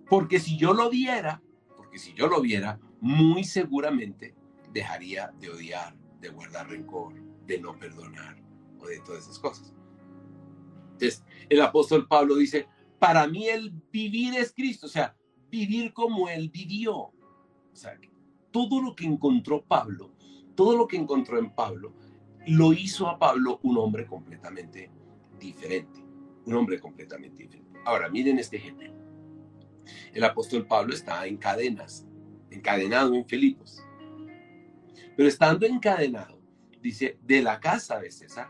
Porque 0.08 0.38
si 0.38 0.56
yo 0.56 0.72
lo 0.72 0.88
viera, 0.88 1.42
porque 1.76 1.98
si 1.98 2.14
yo 2.14 2.28
lo 2.28 2.40
viera, 2.40 2.78
muy 3.00 3.44
seguramente 3.44 4.34
dejaría 4.76 5.32
de 5.40 5.50
odiar, 5.50 5.96
de 6.20 6.28
guardar 6.28 6.68
rencor, 6.68 7.14
de 7.46 7.60
no 7.60 7.78
perdonar 7.78 8.42
o 8.78 8.86
de 8.86 9.00
todas 9.00 9.24
esas 9.24 9.38
cosas. 9.38 9.74
Entonces, 10.92 11.24
el 11.48 11.60
apóstol 11.60 12.06
Pablo 12.08 12.36
dice, 12.36 12.66
para 12.98 13.26
mí 13.26 13.48
el 13.48 13.70
vivir 13.90 14.34
es 14.34 14.52
Cristo, 14.52 14.86
o 14.86 14.90
sea, 14.90 15.14
vivir 15.50 15.92
como 15.92 16.28
él 16.28 16.50
vivió. 16.50 16.94
O 16.94 17.12
sea, 17.72 17.98
todo 18.50 18.80
lo 18.80 18.94
que 18.96 19.04
encontró 19.04 19.62
Pablo 19.62 20.16
todo 20.56 20.76
lo 20.76 20.88
que 20.88 20.96
encontró 20.96 21.38
en 21.38 21.50
Pablo 21.50 21.92
lo 22.46 22.72
hizo 22.72 23.08
a 23.08 23.18
Pablo 23.18 23.60
un 23.62 23.76
hombre 23.76 24.06
completamente 24.06 24.90
diferente, 25.38 26.00
un 26.46 26.54
hombre 26.54 26.80
completamente 26.80 27.42
diferente. 27.42 27.78
Ahora, 27.84 28.08
miren 28.08 28.38
este 28.38 28.56
ejemplo. 28.56 28.90
El 30.12 30.24
apóstol 30.24 30.66
Pablo 30.66 30.94
está 30.94 31.26
en 31.26 31.36
cadenas, 31.36 32.06
encadenado 32.50 33.14
en 33.14 33.26
Filipos. 33.26 33.82
Pero 35.16 35.28
estando 35.28 35.66
encadenado, 35.66 36.38
dice, 36.82 37.18
de 37.22 37.42
la 37.42 37.58
casa 37.58 37.98
de 37.98 38.10
César, 38.10 38.48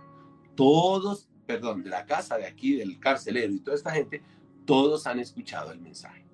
todos, 0.54 1.28
perdón, 1.46 1.84
de 1.84 1.90
la 1.90 2.06
casa 2.06 2.36
de 2.36 2.46
aquí, 2.46 2.76
del 2.76 2.98
carcelero 2.98 3.52
y 3.52 3.60
toda 3.60 3.76
esta 3.76 3.92
gente, 3.92 4.22
todos 4.64 5.06
han 5.06 5.20
escuchado 5.20 5.70
el 5.70 5.80
mensaje. 5.80 6.26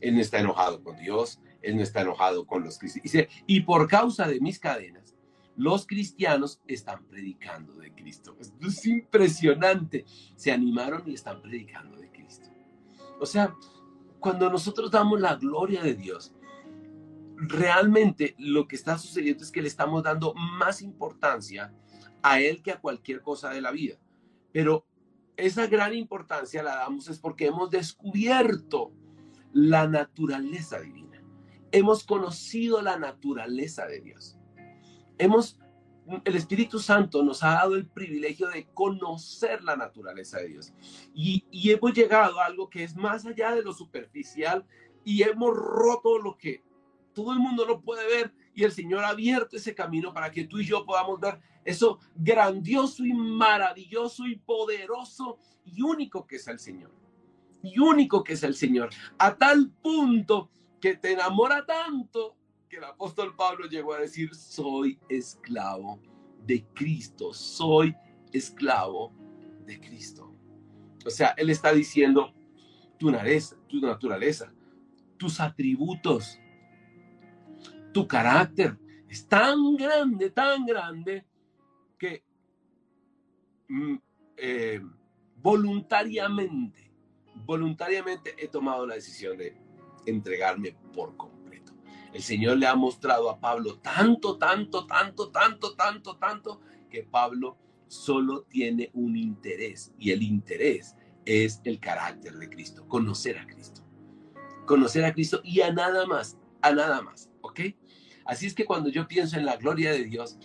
Él 0.00 0.14
no 0.14 0.20
está 0.20 0.38
enojado 0.38 0.82
con 0.82 0.96
Dios, 0.96 1.40
él 1.60 1.76
no 1.76 1.82
está 1.82 2.02
enojado 2.02 2.46
con 2.46 2.62
los 2.62 2.78
cristianos. 2.78 3.12
Dice, 3.12 3.28
y 3.46 3.60
por 3.62 3.88
causa 3.88 4.28
de 4.28 4.40
mis 4.40 4.60
cadenas, 4.60 5.16
los 5.56 5.88
cristianos 5.88 6.60
están 6.68 7.04
predicando 7.06 7.74
de 7.74 7.92
Cristo. 7.92 8.36
es 8.38 8.86
impresionante. 8.86 10.04
Se 10.36 10.52
animaron 10.52 11.02
y 11.06 11.14
están 11.14 11.42
predicando 11.42 11.96
de 11.96 12.08
Cristo. 12.12 12.48
O 13.20 13.26
sea, 13.26 13.52
cuando 14.20 14.48
nosotros 14.50 14.88
damos 14.88 15.20
la 15.20 15.34
gloria 15.34 15.82
de 15.82 15.94
Dios, 15.94 16.32
realmente 17.40 18.34
lo 18.38 18.68
que 18.68 18.76
está 18.76 18.98
sucediendo 18.98 19.44
es 19.44 19.50
que 19.50 19.62
le 19.62 19.68
estamos 19.68 20.02
dando 20.02 20.34
más 20.34 20.82
importancia 20.82 21.72
a 22.22 22.40
Él 22.40 22.62
que 22.62 22.72
a 22.72 22.80
cualquier 22.80 23.22
cosa 23.22 23.50
de 23.50 23.60
la 23.60 23.70
vida. 23.70 23.96
Pero 24.52 24.86
esa 25.36 25.66
gran 25.66 25.94
importancia 25.94 26.62
la 26.62 26.76
damos 26.76 27.08
es 27.08 27.18
porque 27.18 27.46
hemos 27.46 27.70
descubierto 27.70 28.92
la 29.52 29.86
naturaleza 29.86 30.80
divina 30.80 31.08
hemos 31.72 32.04
conocido 32.04 32.82
la 32.82 32.98
naturaleza 32.98 33.86
de 33.86 34.00
Dios. 34.00 34.36
Hemos, 35.18 35.58
el 36.24 36.36
Espíritu 36.36 36.78
Santo 36.78 37.22
nos 37.22 37.42
ha 37.42 37.54
dado 37.54 37.74
el 37.74 37.86
privilegio 37.86 38.48
de 38.48 38.66
conocer 38.72 39.62
la 39.62 39.76
naturaleza 39.76 40.38
de 40.38 40.48
Dios. 40.48 40.72
Y, 41.14 41.44
y 41.50 41.70
hemos 41.70 41.92
llegado 41.92 42.40
a 42.40 42.46
algo 42.46 42.70
que 42.70 42.84
es 42.84 42.96
más 42.96 43.26
allá 43.26 43.54
de 43.54 43.62
lo 43.62 43.72
superficial 43.72 44.64
y 45.04 45.22
hemos 45.22 45.54
roto 45.56 46.18
lo 46.18 46.36
que 46.36 46.62
todo 47.14 47.32
el 47.32 47.38
mundo 47.38 47.66
no 47.66 47.80
puede 47.80 48.06
ver 48.06 48.32
y 48.54 48.64
el 48.64 48.72
Señor 48.72 49.04
ha 49.04 49.08
abierto 49.08 49.56
ese 49.56 49.74
camino 49.74 50.12
para 50.12 50.30
que 50.30 50.44
tú 50.44 50.58
y 50.58 50.64
yo 50.64 50.84
podamos 50.84 51.20
ver 51.20 51.40
eso 51.64 51.98
grandioso 52.14 53.04
y 53.04 53.12
maravilloso 53.12 54.26
y 54.26 54.36
poderoso 54.36 55.38
y 55.64 55.82
único 55.82 56.26
que 56.26 56.36
es 56.36 56.48
el 56.48 56.58
Señor. 56.58 56.92
Y 57.62 57.78
único 57.78 58.24
que 58.24 58.34
es 58.34 58.42
el 58.42 58.54
Señor. 58.54 58.90
A 59.18 59.36
tal 59.36 59.70
punto 59.82 60.50
que 60.80 60.96
te 60.96 61.12
enamora 61.12 61.66
tanto 61.66 62.36
que 62.68 62.76
el 62.76 62.84
apóstol 62.84 63.34
Pablo 63.36 63.66
llegó 63.66 63.94
a 63.94 64.00
decir, 64.00 64.34
soy 64.34 64.98
esclavo 65.08 66.00
de 66.46 66.64
Cristo, 66.74 67.32
soy 67.32 67.94
esclavo 68.32 69.12
de 69.66 69.80
Cristo. 69.80 70.34
O 71.04 71.10
sea, 71.10 71.34
él 71.36 71.50
está 71.50 71.72
diciendo, 71.72 72.32
tu 72.98 73.12
tu 73.68 73.80
naturaleza, 73.80 74.52
tus 75.16 75.40
atributos, 75.40 76.38
tu 77.98 78.06
carácter 78.06 78.78
es 79.08 79.26
tan 79.26 79.74
grande, 79.74 80.30
tan 80.30 80.64
grande 80.64 81.26
que 81.98 82.22
mm, 83.68 83.96
eh, 84.36 84.80
voluntariamente, 85.34 86.92
voluntariamente 87.44 88.36
he 88.38 88.46
tomado 88.46 88.86
la 88.86 88.94
decisión 88.94 89.36
de 89.36 89.56
entregarme 90.06 90.76
por 90.94 91.16
completo. 91.16 91.72
El 92.12 92.22
Señor 92.22 92.58
le 92.58 92.68
ha 92.68 92.76
mostrado 92.76 93.30
a 93.30 93.40
Pablo 93.40 93.80
tanto, 93.80 94.38
tanto, 94.38 94.86
tanto, 94.86 95.32
tanto, 95.32 95.74
tanto, 95.74 96.16
tanto, 96.16 96.60
que 96.88 97.02
Pablo 97.02 97.58
solo 97.88 98.42
tiene 98.42 98.90
un 98.92 99.16
interés 99.16 99.92
y 99.98 100.12
el 100.12 100.22
interés 100.22 100.94
es 101.24 101.60
el 101.64 101.80
carácter 101.80 102.34
de 102.34 102.48
Cristo, 102.48 102.86
conocer 102.86 103.38
a 103.38 103.46
Cristo. 103.48 103.82
Conocer 104.66 105.04
a 105.04 105.12
Cristo 105.12 105.40
y 105.42 105.62
a 105.62 105.72
nada 105.72 106.06
más, 106.06 106.38
a 106.62 106.70
nada 106.70 107.02
más, 107.02 107.28
¿ok? 107.40 107.60
Así 108.28 108.44
es 108.44 108.54
que 108.54 108.66
cuando 108.66 108.90
yo 108.90 109.08
pienso 109.08 109.38
en 109.38 109.46
la 109.46 109.56
gloria 109.56 109.90
de 109.90 110.04
Dios 110.04 110.36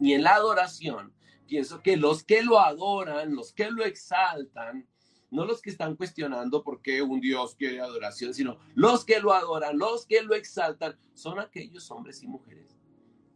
y 0.00 0.12
en 0.12 0.22
la 0.22 0.36
adoración, 0.36 1.12
pienso 1.44 1.82
que 1.82 1.96
los 1.96 2.22
que 2.22 2.44
lo 2.44 2.60
adoran, 2.60 3.34
los 3.34 3.52
que 3.52 3.68
lo 3.72 3.84
exaltan, 3.84 4.86
no 5.32 5.44
los 5.44 5.60
que 5.60 5.70
están 5.70 5.96
cuestionando 5.96 6.62
por 6.62 6.82
qué 6.82 7.02
un 7.02 7.20
Dios 7.20 7.56
quiere 7.56 7.80
adoración, 7.80 8.32
sino 8.32 8.60
los 8.76 9.04
que 9.04 9.18
lo 9.18 9.32
adoran, 9.32 9.76
los 9.76 10.06
que 10.06 10.22
lo 10.22 10.36
exaltan, 10.36 10.96
son 11.14 11.40
aquellos 11.40 11.90
hombres 11.90 12.22
y 12.22 12.28
mujeres 12.28 12.78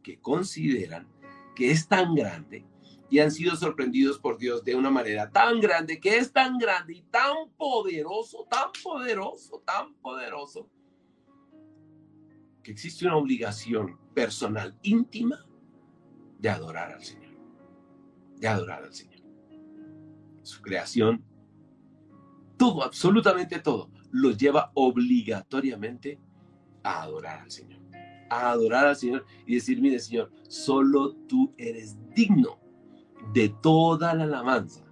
que 0.05 0.21
consideran 0.21 1.09
que 1.57 1.73
es 1.73 1.88
tan 1.88 2.14
grande 2.14 2.64
y 3.11 3.18
han 3.18 3.33
sido 3.33 3.57
sorprendidos 3.57 4.21
por 4.21 4.38
Dios 4.38 4.62
de 4.62 4.77
una 4.77 4.90
manera 4.90 5.33
tan 5.33 5.59
grande, 5.59 5.99
que 5.99 6.18
es 6.18 6.33
tan 6.33 6.59
grande 6.59 6.92
y 6.92 7.03
tan 7.11 7.51
poderoso, 7.57 8.47
tan 8.49 8.71
poderoso, 8.85 9.64
tan 9.66 9.94
poderoso, 9.94 10.71
existe 12.70 13.07
una 13.07 13.16
obligación 13.16 13.98
personal 14.14 14.76
íntima 14.83 15.44
de 16.38 16.48
adorar 16.48 16.92
al 16.92 17.02
Señor. 17.02 17.28
de 18.37 18.46
adorar 18.46 18.85
al 18.85 18.94
Señor. 18.94 19.20
Su 20.42 20.62
creación, 20.62 21.24
todo, 22.57 22.85
absolutamente 22.85 23.59
todo, 23.59 23.90
lo 24.12 24.31
lleva 24.31 24.70
obligatoriamente 24.74 26.20
a 26.85 27.02
adorar 27.02 27.40
al 27.40 27.50
Señor. 27.50 27.81
A 28.31 28.50
adorar 28.52 28.87
al 28.87 28.96
Señor 28.96 29.24
y 29.44 29.57
decir, 29.57 29.81
mire 29.81 29.98
Señor, 29.98 30.31
solo 30.48 31.14
tú 31.26 31.52
eres 31.59 31.96
digno 32.14 32.61
de 33.33 33.48
toda 33.61 34.14
la 34.14 34.24
alabanza 34.24 34.85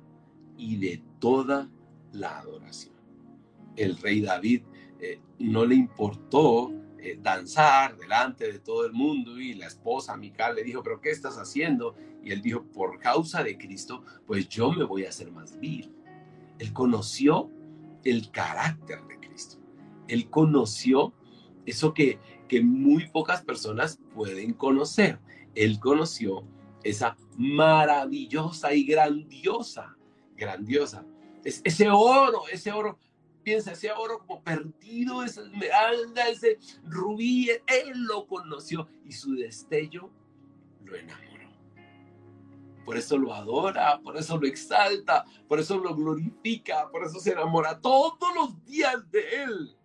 y 0.56 0.76
de 0.76 1.02
toda 1.20 1.70
la 2.12 2.38
adoración. 2.38 2.94
El 3.76 3.96
rey 3.98 4.22
David 4.22 4.62
eh, 5.00 5.20
no 5.38 5.64
le 5.64 5.74
importó 5.74 6.72
eh, 7.07 7.19
danzar 7.23 7.97
delante 7.97 8.51
de 8.51 8.59
todo 8.59 8.85
el 8.85 8.92
mundo 8.92 9.38
y 9.38 9.55
la 9.55 9.69
esposa 9.69 10.16
Mical 10.16 10.57
le 10.57 10.64
dijo, 10.64 10.83
pero 10.83 11.01
¿qué 11.01 11.11
estás 11.11 11.38
haciendo? 11.38 11.95
Y 12.21 12.33
él 12.33 12.42
dijo, 12.42 12.64
por 12.64 12.99
causa 12.99 13.45
de 13.45 13.57
Cristo, 13.57 14.03
pues 14.27 14.49
yo 14.49 14.73
me 14.73 14.83
voy 14.83 15.05
a 15.05 15.11
hacer 15.11 15.31
más 15.31 15.57
vil. 15.61 15.95
Él 16.59 16.73
conoció 16.73 17.49
el 18.03 18.33
carácter 18.33 19.07
de 19.07 19.21
Cristo. 19.21 19.59
Él 20.09 20.29
conoció 20.31 21.14
eso 21.64 21.95
que, 21.95 22.19
que 22.49 22.61
muy 22.61 23.09
pocas 23.09 23.42
personas 23.42 24.01
pueden 24.12 24.53
conocer. 24.53 25.21
Él 25.55 25.79
conoció 25.79 26.45
esa 26.83 27.16
maravillosa 27.37 28.75
y 28.75 28.85
grandiosa, 28.85 29.97
grandiosa. 30.37 31.07
Es, 31.45 31.61
ese 31.62 31.88
oro, 31.88 32.49
ese 32.51 32.73
oro, 32.73 32.99
piensa, 33.46 33.70
ese 33.70 33.92
oro 33.92 34.18
como 34.26 34.42
perdido, 34.42 35.22
esa 35.22 35.42
esmeralda, 35.42 36.28
ese 36.28 36.59
rubí, 36.82 37.48
él 37.48 38.02
lo 38.02 38.26
conoció 38.26 38.88
y 39.04 39.12
su 39.12 39.37
destello 39.37 40.11
lo 40.85 40.96
enamoró. 40.96 41.48
Por 42.85 42.96
eso 42.96 43.16
lo 43.16 43.32
adora, 43.32 44.00
por 44.00 44.16
eso 44.16 44.37
lo 44.37 44.48
exalta, 44.48 45.24
por 45.46 45.61
eso 45.61 45.78
lo 45.78 45.94
glorifica, 45.94 46.90
por 46.90 47.04
eso 47.04 47.20
se 47.20 47.32
enamora 47.32 47.80
todos 47.80 48.18
los 48.35 48.64
días 48.64 49.09
de 49.12 49.44
él. 49.44 49.76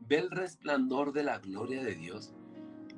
Ve 0.00 0.18
el 0.18 0.30
resplandor 0.30 1.14
de 1.14 1.22
la 1.22 1.38
gloria 1.38 1.82
de 1.82 1.94
Dios 1.94 2.34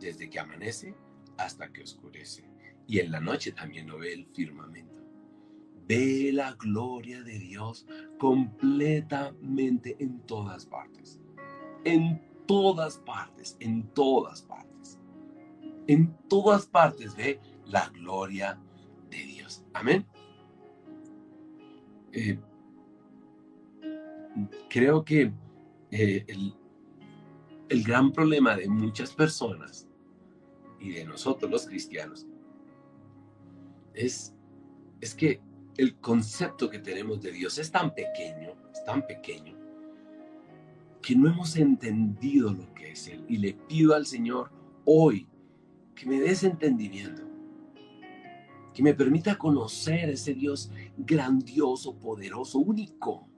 desde 0.00 0.28
que 0.28 0.40
amanece 0.40 0.96
hasta 1.36 1.72
que 1.72 1.82
oscurece. 1.82 2.50
Y 2.88 2.98
en 2.98 3.12
la 3.12 3.20
noche 3.20 3.52
también 3.52 3.86
lo 3.86 3.98
ve 3.98 4.14
el 4.14 4.26
firmamento. 4.26 4.93
Ve 5.86 6.30
la 6.32 6.52
gloria 6.54 7.22
de 7.22 7.38
Dios 7.38 7.86
completamente 8.18 9.96
en 9.98 10.20
todas 10.20 10.64
partes. 10.66 11.20
En 11.84 12.22
todas 12.46 12.98
partes, 12.98 13.56
en 13.60 13.86
todas 13.94 14.42
partes. 14.42 14.98
En 15.86 16.16
todas 16.28 16.66
partes 16.66 17.14
ve 17.14 17.40
la 17.66 17.88
gloria 17.90 18.58
de 19.10 19.18
Dios. 19.18 19.64
Amén. 19.74 20.06
Eh, 22.12 22.38
creo 24.70 25.04
que 25.04 25.32
eh, 25.90 26.24
el, 26.26 26.54
el 27.68 27.82
gran 27.84 28.12
problema 28.12 28.56
de 28.56 28.68
muchas 28.68 29.12
personas 29.12 29.88
y 30.80 30.90
de 30.90 31.04
nosotros 31.04 31.50
los 31.50 31.66
cristianos 31.66 32.26
es, 33.94 34.34
es 35.00 35.14
que 35.14 35.40
el 35.76 35.96
concepto 35.96 36.70
que 36.70 36.78
tenemos 36.78 37.20
de 37.20 37.32
Dios 37.32 37.58
es 37.58 37.70
tan 37.70 37.94
pequeño, 37.94 38.54
es 38.72 38.84
tan 38.84 39.06
pequeño, 39.06 39.56
que 41.02 41.16
no 41.16 41.28
hemos 41.28 41.56
entendido 41.56 42.52
lo 42.52 42.72
que 42.74 42.92
es 42.92 43.08
Él. 43.08 43.24
Y 43.28 43.38
le 43.38 43.54
pido 43.54 43.94
al 43.94 44.06
Señor 44.06 44.50
hoy 44.84 45.28
que 45.94 46.06
me 46.06 46.20
dé 46.20 46.30
ese 46.30 46.46
entendimiento, 46.46 47.22
que 48.72 48.82
me 48.82 48.94
permita 48.94 49.36
conocer 49.36 50.10
ese 50.10 50.34
Dios 50.34 50.70
grandioso, 50.96 51.98
poderoso, 51.98 52.58
único, 52.58 53.28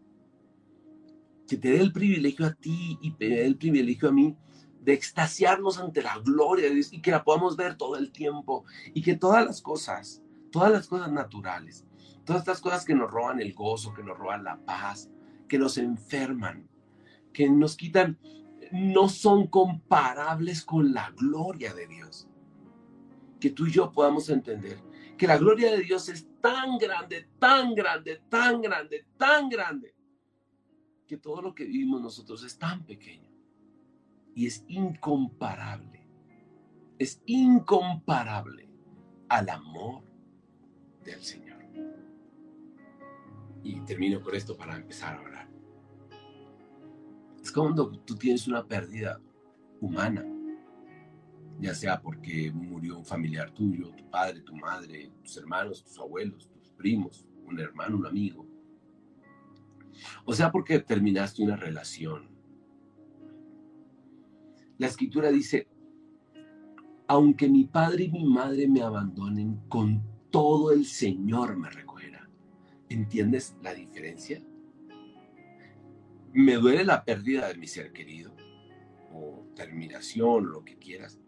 que 1.47 1.57
te 1.57 1.71
dé 1.71 1.81
el 1.81 1.93
privilegio 1.93 2.47
a 2.47 2.55
ti 2.55 2.99
y 3.01 3.13
te 3.13 3.29
dé 3.29 3.47
el 3.47 3.57
privilegio 3.57 4.09
a 4.09 4.13
mí 4.13 4.37
de 4.83 4.93
extasiarnos 4.93 5.79
ante 5.79 6.03
la 6.03 6.19
gloria 6.19 6.69
de 6.69 6.75
Dios 6.75 6.93
y 6.93 7.01
que 7.01 7.11
la 7.11 7.25
podamos 7.25 7.57
ver 7.57 7.77
todo 7.77 7.97
el 7.97 8.13
tiempo 8.13 8.65
y 8.95 9.03
que 9.03 9.17
todas 9.17 9.45
las 9.45 9.61
cosas, 9.61 10.23
todas 10.57 10.73
las 10.73 10.89
cosas 10.89 11.13
naturales, 11.13 11.85
todas 12.25 12.41
estas 12.41 12.63
cosas 12.63 12.87
que 12.87 12.95
nos 12.95 13.11
roban 13.11 13.43
el 13.43 13.53
gozo, 13.53 13.93
que 13.93 14.03
nos 14.03 14.17
roban 14.17 14.43
la 14.43 14.57
paz, 14.57 15.11
que 15.47 15.59
nos 15.59 15.77
enferman, 15.77 16.67
que 17.31 17.51
nos 17.51 17.77
quitan, 17.77 18.19
no 18.73 19.11
son 19.11 19.49
comparables 19.49 20.65
con 20.65 20.95
la 20.95 21.11
gloria 21.11 21.75
de 21.75 21.87
Dios. 21.87 22.27
Que 23.39 23.51
tú 23.51 23.67
y 23.67 23.73
yo 23.73 23.93
podamos 23.93 24.31
entender 24.31 24.79
que 25.19 25.27
la 25.27 25.37
gloria 25.37 25.73
de 25.73 25.83
Dios 25.83 26.09
es 26.09 26.27
tan 26.41 26.79
grande, 26.79 27.29
tan 27.39 27.75
grande, 27.75 28.23
tan 28.31 28.63
grande, 28.63 29.07
tan 29.19 29.51
grande, 29.51 29.95
que 31.07 31.19
todo 31.19 31.43
lo 31.43 31.55
que 31.55 31.67
vivimos 31.67 32.01
nosotros 32.01 32.43
es 32.45 32.59
tan 32.59 32.83
pequeño 32.87 33.31
y 34.35 34.47
es 34.47 34.65
incomparable. 34.69 36.09
Es 36.99 37.21
incomparable 37.27 38.71
al 39.29 39.51
amor 39.51 40.06
del 41.07 41.23
Señor. 41.23 41.57
Y 43.63 43.81
termino 43.81 44.21
con 44.21 44.35
esto 44.35 44.57
para 44.57 44.77
empezar 44.77 45.17
a 45.17 45.23
orar. 45.23 45.49
Es 47.43 47.51
cuando 47.51 47.91
tú 48.01 48.17
tienes 48.17 48.47
una 48.47 48.65
pérdida 48.67 49.21
humana, 49.81 50.25
ya 51.59 51.75
sea 51.75 52.01
porque 52.01 52.53
murió 52.53 52.99
un 52.99 53.05
familiar 53.05 53.51
tuyo, 53.53 53.91
tu 53.91 54.09
padre, 54.11 54.41
tu 54.41 54.55
madre, 54.55 55.11
tus 55.23 55.37
hermanos, 55.37 55.83
tus 55.83 55.99
abuelos, 55.99 56.51
tus 56.51 56.71
primos, 56.71 57.27
un 57.47 57.59
hermano, 57.59 57.97
un 57.97 58.07
amigo. 58.07 58.47
O 60.25 60.35
sea, 60.35 60.51
porque 60.53 60.79
terminaste 60.81 61.43
una 61.43 61.57
relación 61.57 62.37
la 64.79 64.89
escritura 64.89 65.31
dice, 65.31 65.69
aunque 67.07 67.49
mi 67.49 67.65
padre 67.65 68.05
y 68.05 68.11
mi 68.11 68.25
madre 68.25 68.69
me 68.69 68.83
abandonen, 68.83 69.61
con 69.69 70.03
todo 70.37 70.71
el 70.71 70.85
Señor 70.85 71.57
me 71.57 71.71
recogerá. 71.71 72.29
¿Entiendes 72.91 73.57
la 73.63 73.73
diferencia? 73.73 74.43
Me 76.35 76.57
duele 76.57 76.85
la 76.85 77.07
pérdida 77.07 77.49
de 77.49 77.55
mi 77.55 77.67
ser 77.67 77.91
querido, 77.91 78.37
o 79.15 79.47
terminación, 79.55 80.51
lo 80.51 80.63
que 80.63 80.77
quieras. 80.77 81.19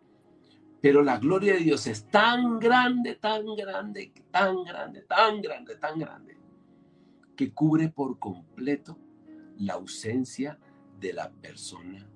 Pero 0.82 1.02
la 1.02 1.16
gloria 1.18 1.54
de 1.54 1.60
Dios 1.60 1.86
es 1.86 2.04
tan 2.10 2.58
grande, 2.58 3.14
tan 3.14 3.46
grande, 3.56 4.12
tan 4.30 4.62
grande, 4.62 5.00
tan 5.00 5.40
grande, 5.40 5.76
tan 5.76 5.98
grande, 5.98 6.36
que 7.34 7.54
cubre 7.54 7.88
por 7.88 8.18
completo 8.18 8.98
la 9.56 9.72
ausencia 9.72 10.58
de 11.00 11.14
la 11.14 11.30
persona 11.30 12.06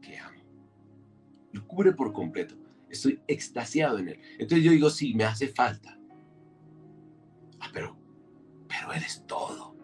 que 0.00 0.16
amo 0.16 0.40
lo 1.52 1.66
cubre 1.66 1.92
por 1.92 2.14
completo. 2.14 2.54
Estoy 2.88 3.20
extasiado 3.26 3.98
en 3.98 4.08
él. 4.08 4.20
Entonces 4.38 4.64
yo 4.64 4.72
digo, 4.72 4.88
sí, 4.88 5.12
me 5.12 5.24
hace 5.24 5.48
falta. 5.48 5.97
Ah, 7.60 7.70
pero, 7.72 7.96
pero 8.68 8.92
él 8.92 9.02
es 9.02 9.24
todo. 9.26 9.76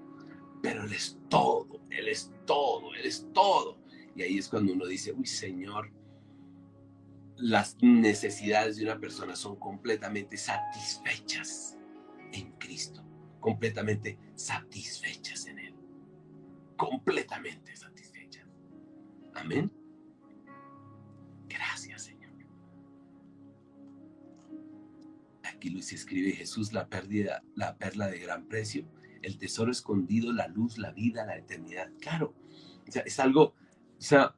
Pero 0.63 0.85
él 0.85 0.93
es 0.93 1.19
todo. 1.29 1.81
Él 1.91 2.09
es 2.09 2.33
todo. 2.47 2.95
Él 2.95 3.07
es 3.07 3.27
todo. 3.33 3.79
Y 4.17 4.23
ahí 4.23 4.39
es 4.39 4.49
cuando 4.49 4.73
uno 4.73 4.87
dice, 4.87 5.13
uy, 5.13 5.27
Señor, 5.27 5.93
las 7.37 7.77
necesidades 7.83 8.77
de 8.77 8.85
una 8.85 8.99
persona 8.99 9.35
son 9.35 9.57
completamente 9.57 10.37
satisfechas 10.37 11.77
en 12.33 12.53
Cristo. 12.53 13.05
Completamente 13.41 14.19
satisfechas 14.35 15.47
en 15.47 15.59
Él. 15.59 15.75
Completamente 16.77 17.75
satisfechas. 17.77 18.47
Amén. 19.35 19.71
Luis 25.71 25.93
escribe 25.93 26.33
Jesús, 26.33 26.73
la 26.73 26.89
pérdida, 26.89 27.43
la 27.55 27.77
perla 27.77 28.09
de 28.09 28.19
gran 28.19 28.47
precio, 28.47 28.87
el 29.23 29.39
tesoro 29.39 29.71
escondido, 29.71 30.33
la 30.33 30.49
luz, 30.49 30.79
la 30.79 30.93
vida, 30.93 31.25
la 31.25 31.37
eternidad. 31.37 31.91
Claro, 32.01 32.35
o 32.87 32.93
sea, 32.93 33.03
es 33.03 33.19
algo, 33.21 33.55
o 33.99 34.03
sea, 34.03 34.35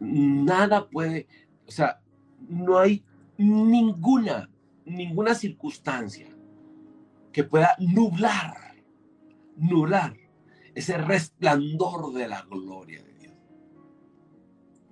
nada 0.00 0.88
puede, 0.88 1.26
o 1.66 1.70
sea, 1.70 2.00
no 2.48 2.78
hay 2.78 3.04
ninguna, 3.36 4.50
ninguna 4.84 5.34
circunstancia 5.34 6.28
que 7.32 7.44
pueda 7.44 7.76
nublar, 7.78 8.74
nublar 9.56 10.16
ese 10.74 10.98
resplandor 10.98 12.12
de 12.12 12.28
la 12.28 12.42
gloria 12.42 13.02
de 13.02 13.14
Dios. 13.14 13.34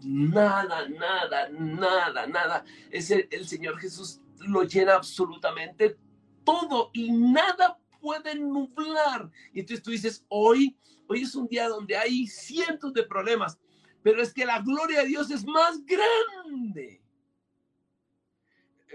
Nada, 0.04 0.88
nada, 0.88 1.48
nada, 1.50 2.26
nada. 2.26 2.64
Es 2.90 3.10
el 3.10 3.46
Señor 3.46 3.78
Jesús 3.78 4.20
lo 4.46 4.62
llena 4.62 4.94
absolutamente 4.94 5.96
todo 6.44 6.90
y 6.92 7.12
nada 7.12 7.78
puede 8.00 8.34
nublar. 8.34 9.30
Y 9.52 9.60
entonces 9.60 9.82
tú 9.82 9.90
dices, 9.90 10.24
hoy, 10.28 10.76
hoy 11.06 11.22
es 11.22 11.34
un 11.34 11.46
día 11.46 11.68
donde 11.68 11.96
hay 11.96 12.26
cientos 12.26 12.92
de 12.92 13.04
problemas, 13.04 13.58
pero 14.02 14.22
es 14.22 14.32
que 14.32 14.44
la 14.44 14.60
gloria 14.60 15.02
de 15.02 15.08
Dios 15.08 15.30
es 15.30 15.44
más 15.44 15.80
grande. 15.84 17.00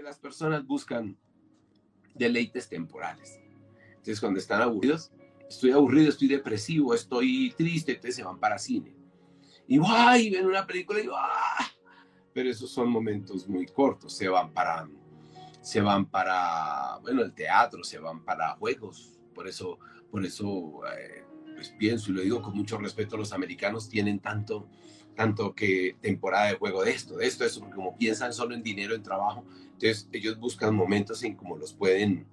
Las 0.02 0.18
personas 0.18 0.64
buscan 0.64 1.18
deleites 2.14 2.68
temporales. 2.68 3.40
Entonces, 3.90 4.20
cuando 4.20 4.38
están 4.38 4.62
aburridos, 4.62 5.10
estoy 5.48 5.72
aburrido, 5.72 6.10
estoy 6.10 6.28
depresivo, 6.28 6.94
estoy 6.94 7.52
triste, 7.56 7.92
entonces 7.92 8.16
se 8.16 8.22
van 8.22 8.38
para 8.38 8.58
cine. 8.58 8.94
Y 9.66 9.80
¡ay! 9.84 10.30
ven 10.30 10.46
una 10.46 10.66
película 10.66 11.00
y 11.00 11.08
¡ah! 11.12 11.66
Pero 12.32 12.48
esos 12.48 12.70
son 12.70 12.88
momentos 12.90 13.48
muy 13.48 13.66
cortos, 13.66 14.14
se 14.14 14.28
van 14.28 14.52
para, 14.52 14.88
se 15.60 15.80
van 15.80 16.06
para, 16.06 16.98
bueno, 17.02 17.22
el 17.22 17.32
teatro, 17.32 17.82
se 17.84 17.98
van 17.98 18.24
para 18.24 18.56
juegos. 18.56 19.18
Por 19.34 19.48
eso, 19.48 19.78
por 20.10 20.24
eso, 20.24 20.80
eh, 20.98 21.24
pues 21.54 21.70
pienso 21.78 22.10
y 22.10 22.14
lo 22.14 22.22
digo 22.22 22.42
con 22.42 22.56
mucho 22.56 22.78
respeto, 22.78 23.16
los 23.16 23.32
americanos 23.32 23.88
tienen 23.88 24.20
tanto, 24.20 24.68
tanto 25.14 25.54
que 25.54 25.96
temporada 26.00 26.48
de 26.48 26.54
juego 26.54 26.84
de 26.84 26.92
esto, 26.92 27.16
de 27.16 27.26
esto, 27.26 27.44
de 27.44 27.50
eso, 27.50 27.60
porque 27.60 27.76
como 27.76 27.96
piensan 27.96 28.32
solo 28.32 28.54
en 28.54 28.62
dinero, 28.62 28.94
en 28.94 29.02
trabajo, 29.02 29.44
entonces 29.64 30.08
ellos 30.12 30.38
buscan 30.38 30.74
momentos 30.74 31.22
en 31.22 31.36
cómo 31.36 31.56
los 31.56 31.72
pueden, 31.72 32.26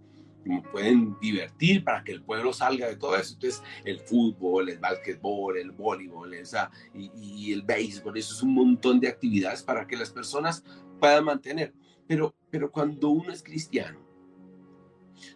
pueden 0.72 1.18
divertir 1.20 1.84
para 1.84 2.04
que 2.04 2.12
el 2.12 2.22
pueblo 2.22 2.54
salga 2.54 2.88
de 2.88 2.96
todo 2.96 3.16
eso. 3.18 3.34
Entonces 3.34 3.64
el 3.84 4.00
fútbol, 4.00 4.70
el 4.70 4.80
básquetbol, 4.80 5.58
el 5.58 5.72
voleibol, 5.72 6.34
esa, 6.34 6.72
y, 6.94 7.12
y 7.16 7.54
el 7.54 7.64
béisbol, 7.64 8.18
eso 8.18 8.34
es 8.34 8.42
un 8.44 8.54
montón 8.54 9.00
de 9.00 9.08
actividades 9.08 9.64
para 9.64 9.86
que 9.86 9.96
las 9.96 10.12
personas 10.12 10.64
puedan 11.00 11.26
mantener. 11.26 11.74
Pero, 12.08 12.36
pero 12.50 12.72
cuando 12.72 13.10
uno 13.10 13.32
es 13.32 13.42
cristiano, 13.42 14.06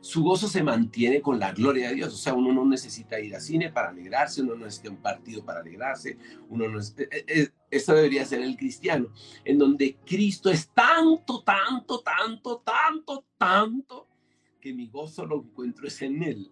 su 0.01 0.23
gozo 0.23 0.47
se 0.47 0.63
mantiene 0.63 1.21
con 1.21 1.39
la 1.39 1.51
gloria 1.51 1.89
de 1.89 1.95
Dios. 1.95 2.13
O 2.13 2.17
sea, 2.17 2.33
uno 2.33 2.51
no 2.53 2.65
necesita 2.65 3.19
ir 3.19 3.35
a 3.35 3.39
cine 3.39 3.71
para 3.71 3.89
alegrarse, 3.89 4.41
uno 4.41 4.55
no 4.55 4.65
necesita 4.65 4.89
un 4.89 5.01
partido 5.01 5.43
para 5.43 5.61
alegrarse, 5.61 6.17
uno 6.49 6.67
no 6.67 6.79
es, 6.79 6.95
eh, 6.97 7.49
eh, 7.71 7.83
debería 7.87 8.25
ser 8.25 8.41
el 8.41 8.57
cristiano, 8.57 9.11
en 9.43 9.57
donde 9.57 9.97
Cristo 10.05 10.49
es 10.49 10.69
tanto, 10.73 11.43
tanto, 11.43 12.01
tanto, 12.01 12.61
tanto, 12.63 13.25
tanto, 13.37 14.07
que 14.59 14.73
mi 14.73 14.87
gozo 14.87 15.25
lo 15.25 15.37
encuentro 15.37 15.87
es 15.87 16.01
en 16.01 16.23
Él. 16.23 16.51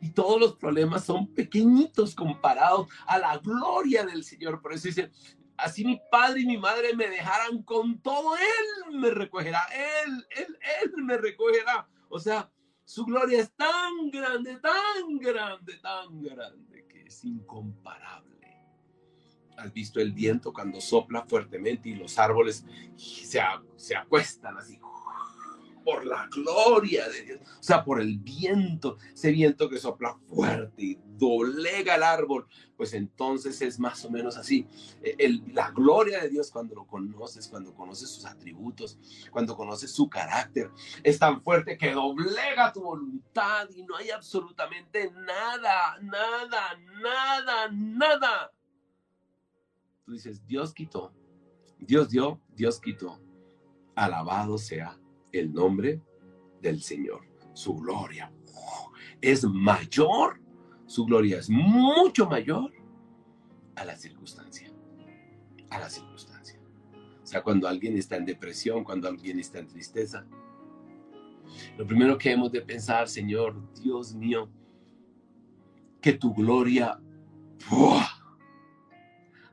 Y 0.00 0.10
todos 0.10 0.40
los 0.40 0.54
problemas 0.54 1.04
son 1.04 1.26
pequeñitos 1.26 2.14
comparados 2.14 2.86
a 3.06 3.18
la 3.18 3.36
gloria 3.38 4.06
del 4.06 4.22
Señor. 4.22 4.62
Por 4.62 4.72
eso 4.72 4.86
dice, 4.86 5.10
así 5.58 5.84
mi 5.84 6.00
padre 6.10 6.40
y 6.40 6.46
mi 6.46 6.56
madre 6.56 6.94
me 6.94 7.08
dejaran 7.08 7.62
con 7.62 8.00
todo, 8.00 8.34
Él 8.36 8.98
me 8.98 9.10
recogerá, 9.10 9.60
Él, 10.04 10.26
Él, 10.30 10.58
Él 10.82 11.04
me 11.04 11.18
recogerá. 11.18 11.88
O 12.08 12.18
sea, 12.18 12.50
su 12.84 13.04
gloria 13.04 13.40
es 13.40 13.52
tan 13.52 14.10
grande, 14.10 14.56
tan 14.60 15.18
grande, 15.18 15.76
tan 15.78 16.22
grande 16.22 16.86
que 16.88 17.02
es 17.02 17.24
incomparable. 17.24 18.28
¿Has 19.56 19.72
visto 19.72 20.00
el 20.00 20.12
viento 20.12 20.52
cuando 20.52 20.80
sopla 20.80 21.22
fuertemente 21.26 21.88
y 21.88 21.96
los 21.96 22.16
árboles 22.18 22.64
se, 22.96 23.40
se 23.76 23.96
acuestan 23.96 24.56
así 24.56 24.78
por 25.88 26.04
la 26.04 26.26
gloria 26.26 27.08
de 27.08 27.22
Dios, 27.22 27.40
o 27.40 27.62
sea, 27.62 27.82
por 27.82 27.98
el 27.98 28.18
viento, 28.18 28.98
ese 29.10 29.30
viento 29.30 29.70
que 29.70 29.78
sopla 29.78 30.18
fuerte 30.28 30.82
y 30.82 30.98
doblega 31.16 31.94
el 31.94 32.02
árbol, 32.02 32.46
pues 32.76 32.92
entonces 32.92 33.62
es 33.62 33.78
más 33.78 34.04
o 34.04 34.10
menos 34.10 34.36
así. 34.36 34.66
E, 35.02 35.40
la 35.54 35.70
gloria 35.70 36.20
de 36.20 36.28
Dios 36.28 36.50
cuando 36.50 36.74
lo 36.74 36.86
conoces, 36.86 37.48
cuando 37.48 37.72
conoces 37.72 38.10
sus 38.10 38.26
atributos, 38.26 38.98
cuando 39.30 39.56
conoces 39.56 39.90
su 39.90 40.10
carácter, 40.10 40.70
es 41.02 41.18
tan 41.18 41.40
fuerte 41.40 41.78
que 41.78 41.92
doblega 41.92 42.70
tu 42.70 42.82
voluntad 42.82 43.66
y 43.74 43.82
no 43.82 43.96
hay 43.96 44.10
absolutamente 44.10 45.10
nada, 45.10 45.98
nada, 46.02 46.78
nada, 47.00 47.68
nada. 47.72 48.52
Tú 50.04 50.12
dices, 50.12 50.46
Dios 50.46 50.74
quitó, 50.74 51.14
Dios 51.78 52.10
dio, 52.10 52.42
Dios 52.54 52.78
quitó. 52.78 53.18
Alabado 53.94 54.58
sea 54.58 54.98
el 55.32 55.52
nombre 55.52 56.00
del 56.60 56.82
Señor. 56.82 57.26
Su 57.52 57.74
gloria 57.74 58.32
es 59.20 59.44
mayor, 59.44 60.40
su 60.86 61.04
gloria 61.04 61.38
es 61.38 61.50
mucho 61.50 62.28
mayor 62.28 62.72
a 63.74 63.84
la 63.84 63.96
circunstancia. 63.96 64.72
A 65.70 65.78
la 65.78 65.90
circunstancia. 65.90 66.60
O 67.22 67.26
sea, 67.26 67.42
cuando 67.42 67.68
alguien 67.68 67.96
está 67.96 68.16
en 68.16 68.24
depresión, 68.24 68.84
cuando 68.84 69.08
alguien 69.08 69.38
está 69.38 69.58
en 69.58 69.66
tristeza, 69.66 70.26
lo 71.76 71.86
primero 71.86 72.16
que 72.16 72.30
hemos 72.30 72.52
de 72.52 72.62
pensar, 72.62 73.08
Señor, 73.08 73.56
Dios 73.74 74.14
mío, 74.14 74.50
que 76.00 76.12
tu 76.12 76.32
gloria, 76.32 77.00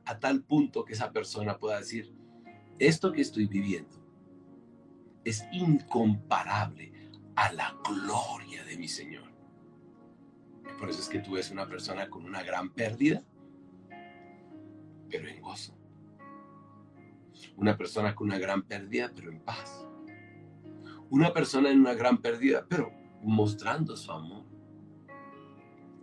a 0.04 0.18
tal 0.18 0.42
punto 0.42 0.84
que 0.84 0.92
esa 0.92 1.12
persona 1.12 1.58
pueda 1.58 1.78
decir, 1.78 2.14
esto 2.78 3.12
que 3.12 3.22
estoy 3.22 3.46
viviendo 3.46 4.05
es 5.26 5.44
incomparable 5.50 6.92
a 7.34 7.52
la 7.52 7.76
gloria 7.84 8.64
de 8.64 8.78
mi 8.78 8.86
Señor. 8.86 9.24
Por 10.78 10.88
eso 10.88 11.00
es 11.00 11.08
que 11.08 11.18
tú 11.18 11.32
ves 11.32 11.50
una 11.50 11.66
persona 11.66 12.08
con 12.08 12.24
una 12.24 12.44
gran 12.44 12.70
pérdida, 12.70 13.24
pero 15.10 15.28
en 15.28 15.40
gozo. 15.42 15.76
Una 17.56 17.76
persona 17.76 18.14
con 18.14 18.28
una 18.28 18.38
gran 18.38 18.62
pérdida, 18.62 19.10
pero 19.14 19.32
en 19.32 19.40
paz. 19.40 19.84
Una 21.10 21.32
persona 21.32 21.70
en 21.70 21.80
una 21.80 21.94
gran 21.94 22.18
pérdida, 22.18 22.64
pero 22.68 22.92
mostrando 23.22 23.96
su 23.96 24.12
amor. 24.12 24.44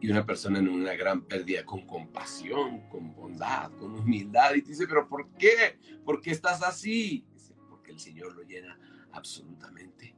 Y 0.01 0.11
una 0.11 0.25
persona 0.25 0.59
en 0.59 0.67
una 0.67 0.95
gran 0.95 1.21
pérdida 1.21 1.63
con 1.63 1.87
compasión, 1.87 2.89
con 2.89 3.15
bondad, 3.15 3.71
con 3.77 3.97
humildad. 3.97 4.53
Y 4.55 4.61
dice, 4.61 4.85
pero 4.85 5.07
¿por 5.07 5.29
qué? 5.35 5.79
¿Por 6.03 6.19
qué 6.19 6.31
estás 6.31 6.61
así? 6.61 7.25
porque 7.69 7.91
el 7.91 7.99
Señor 7.99 8.33
lo 8.35 8.43
llena 8.43 8.77
absolutamente 9.13 10.15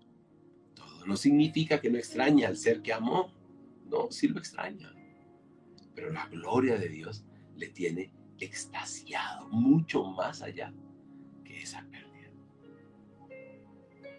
todo. 0.73 1.05
No 1.05 1.15
significa 1.15 1.79
que 1.79 1.89
no 1.89 1.97
extraña 1.97 2.47
al 2.47 2.57
ser 2.57 2.81
que 2.81 2.93
amó. 2.93 3.31
No, 3.85 4.09
sí 4.11 4.27
lo 4.27 4.39
extraña. 4.39 4.91
Pero 5.93 6.11
la 6.11 6.27
gloria 6.27 6.77
de 6.77 6.89
Dios 6.89 7.23
le 7.55 7.69
tiene 7.69 8.11
extasiado 8.39 9.47
mucho 9.49 10.03
más 10.03 10.41
allá 10.41 10.73
que 11.43 11.61
esa 11.61 11.85
pérdida. 11.89 12.31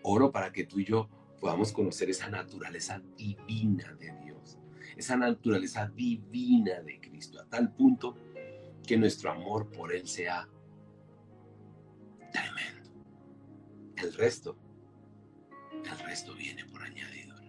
Oro 0.03 0.31
para 0.31 0.53
que 0.53 0.65
tú 0.65 0.79
y 0.79 0.85
yo 0.85 1.09
podamos 1.41 1.73
conocer 1.73 2.09
esa 2.11 2.29
naturaleza 2.29 3.03
divina 3.17 3.93
de 3.95 4.13
Dios, 4.25 4.59
esa 4.97 5.17
naturaleza 5.17 5.89
divina 5.89 6.81
de 6.83 7.01
Cristo, 7.01 7.41
a 7.41 7.45
tal 7.47 7.73
punto 7.75 8.17
que 8.87 8.97
nuestro 8.97 9.31
amor 9.31 9.71
por 9.71 9.93
Él 9.93 10.07
sea 10.07 10.49
tremendo. 12.33 12.91
El 13.97 14.15
resto 14.15 14.57
el 15.93 15.99
resto 16.01 16.35
viene 16.35 16.65
por 16.65 16.83
añadidura. 16.83 17.43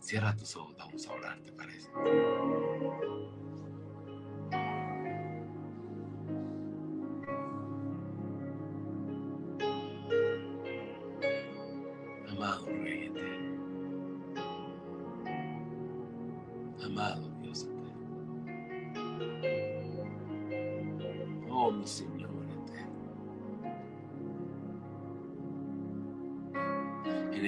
Cierra 0.00 0.36
tus 0.36 0.54
ojos, 0.56 0.76
vamos 0.76 1.06
a 1.06 1.12
orar, 1.12 1.40
¿te 1.42 1.52
parece? 1.52 1.88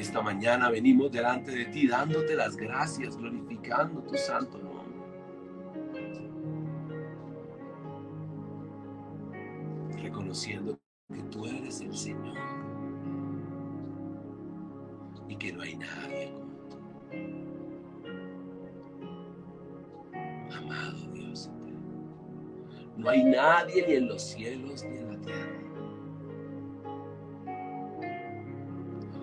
Esta 0.09 0.23
mañana 0.23 0.71
venimos 0.71 1.13
delante 1.13 1.51
de 1.51 1.67
ti 1.67 1.87
dándote 1.87 2.35
las 2.35 2.57
gracias, 2.57 3.15
glorificando 3.15 4.01
tu 4.05 4.17
santo 4.17 4.57
nombre. 4.57 5.03
Reconociendo 10.03 10.79
que 11.13 11.23
tú 11.25 11.45
eres 11.45 11.83
el 11.83 11.95
Señor 11.95 12.39
y 15.29 15.37
que 15.37 15.53
no 15.53 15.61
hay 15.61 15.77
nadie 15.77 16.33
como 16.33 16.55
tú. 16.71 16.79
Amado 20.57 21.13
Dios, 21.13 21.51
no 22.97 23.11
hay 23.11 23.25
nadie 23.25 23.87
ni 23.87 23.95
en 23.97 24.09
los 24.09 24.23
cielos 24.23 24.85
ni 24.85 24.97
en 24.97 25.09
la 25.13 25.21
tierra 25.21 25.68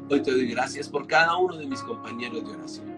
Hoy 0.07 0.21
te 0.21 0.31
doy 0.31 0.47
gracias 0.47 0.87
por 0.87 1.07
cada 1.07 1.35
uno 1.35 1.57
de 1.57 1.65
mis 1.65 1.81
compañeros 1.81 2.45
de 2.45 2.55
oración. 2.55 2.95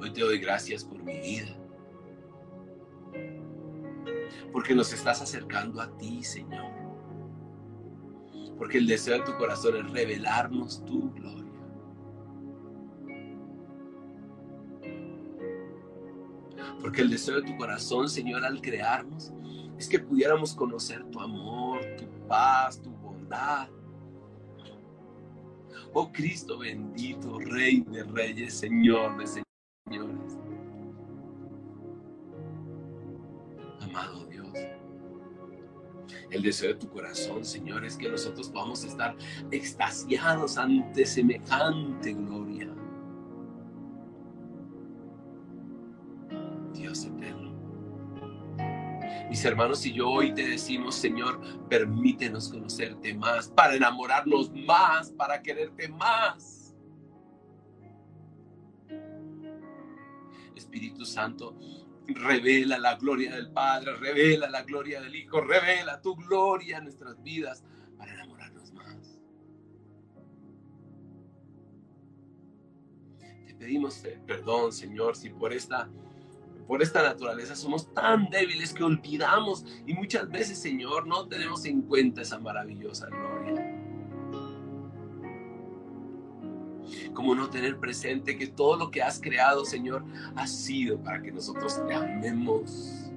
Hoy 0.00 0.10
te 0.10 0.22
doy 0.22 0.38
gracias 0.38 0.82
por 0.82 1.02
mi 1.02 1.20
vida. 1.20 1.54
Porque 4.52 4.74
nos 4.74 4.90
estás 4.94 5.20
acercando 5.20 5.82
a 5.82 5.98
ti, 5.98 6.24
Señor. 6.24 6.72
Porque 8.56 8.78
el 8.78 8.86
deseo 8.86 9.18
de 9.18 9.24
tu 9.24 9.36
corazón 9.36 9.76
es 9.76 9.90
revelarnos 9.90 10.82
tu 10.86 11.12
gloria. 11.12 11.52
Porque 16.80 17.02
el 17.02 17.10
deseo 17.10 17.36
de 17.36 17.42
tu 17.42 17.54
corazón, 17.58 18.08
Señor, 18.08 18.46
al 18.46 18.62
crearnos, 18.62 19.30
es 19.76 19.86
que 19.86 19.98
pudiéramos 19.98 20.54
conocer 20.54 21.04
tu 21.10 21.20
amor, 21.20 21.80
tu 21.98 22.06
paz, 22.26 22.80
tu 22.80 22.90
bondad, 22.90 23.68
Oh 25.92 26.10
Cristo 26.12 26.58
bendito, 26.58 27.38
Rey 27.38 27.80
de 27.80 28.04
reyes, 28.04 28.54
Señor 28.54 29.18
de 29.18 29.26
señores. 29.26 30.38
Amado 33.80 34.24
Dios, 34.26 34.48
el 36.30 36.42
deseo 36.42 36.68
de 36.68 36.74
tu 36.76 36.88
corazón, 36.88 37.44
Señor, 37.44 37.84
es 37.84 37.96
que 37.96 38.08
nosotros 38.08 38.50
podamos 38.50 38.84
estar 38.84 39.16
extasiados 39.50 40.58
ante 40.58 41.04
semejante 41.04 42.12
gloria. 42.12 42.68
Dios 46.72 47.04
eterno. 47.04 47.39
Mis 49.30 49.44
hermanos 49.44 49.86
y 49.86 49.92
yo 49.92 50.10
hoy 50.10 50.34
te 50.34 50.44
decimos, 50.44 50.96
Señor, 50.96 51.40
permítenos 51.68 52.48
conocerte 52.48 53.14
más, 53.14 53.48
para 53.48 53.76
enamorarnos 53.76 54.50
más, 54.52 55.12
para 55.12 55.40
quererte 55.40 55.86
más. 55.86 56.74
Espíritu 60.56 61.04
Santo, 61.04 61.56
revela 62.08 62.76
la 62.76 62.96
gloria 62.96 63.32
del 63.32 63.52
Padre, 63.52 63.94
revela 63.98 64.50
la 64.50 64.64
gloria 64.64 65.00
del 65.00 65.14
Hijo, 65.14 65.40
revela 65.40 66.02
tu 66.02 66.16
gloria 66.16 66.78
en 66.78 66.84
nuestras 66.84 67.22
vidas 67.22 67.62
para 67.96 68.12
enamorarnos 68.12 68.72
más. 68.72 69.20
Te 73.46 73.54
pedimos 73.54 74.02
perdón, 74.26 74.72
Señor, 74.72 75.14
si 75.14 75.30
por 75.30 75.52
esta 75.52 75.88
por 76.70 76.82
esta 76.82 77.02
naturaleza 77.02 77.56
somos 77.56 77.92
tan 77.92 78.30
débiles 78.30 78.72
que 78.72 78.84
olvidamos 78.84 79.66
y 79.88 79.92
muchas 79.92 80.30
veces, 80.30 80.56
Señor, 80.56 81.04
no 81.04 81.26
tenemos 81.26 81.64
en 81.64 81.82
cuenta 81.82 82.22
esa 82.22 82.38
maravillosa 82.38 83.08
gloria. 83.08 83.76
Como 87.12 87.34
no 87.34 87.50
tener 87.50 87.80
presente 87.80 88.38
que 88.38 88.46
todo 88.46 88.76
lo 88.76 88.90
que 88.92 89.02
has 89.02 89.20
creado, 89.20 89.64
Señor, 89.64 90.04
ha 90.36 90.46
sido 90.46 91.02
para 91.02 91.20
que 91.20 91.32
nosotros 91.32 91.84
te 91.88 91.92
amemos. 91.92 93.10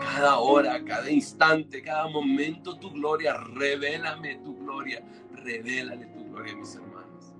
Cada 0.00 0.38
hora, 0.38 0.84
cada 0.84 1.10
instante, 1.10 1.82
cada 1.82 2.08
momento 2.08 2.78
tu 2.78 2.90
gloria. 2.90 3.34
Revélame 3.34 4.36
tu 4.36 4.56
gloria, 4.56 5.02
revélale 5.32 6.06
tu 6.06 6.24
gloria 6.30 6.56
mis 6.56 6.74
hermanos. 6.74 7.32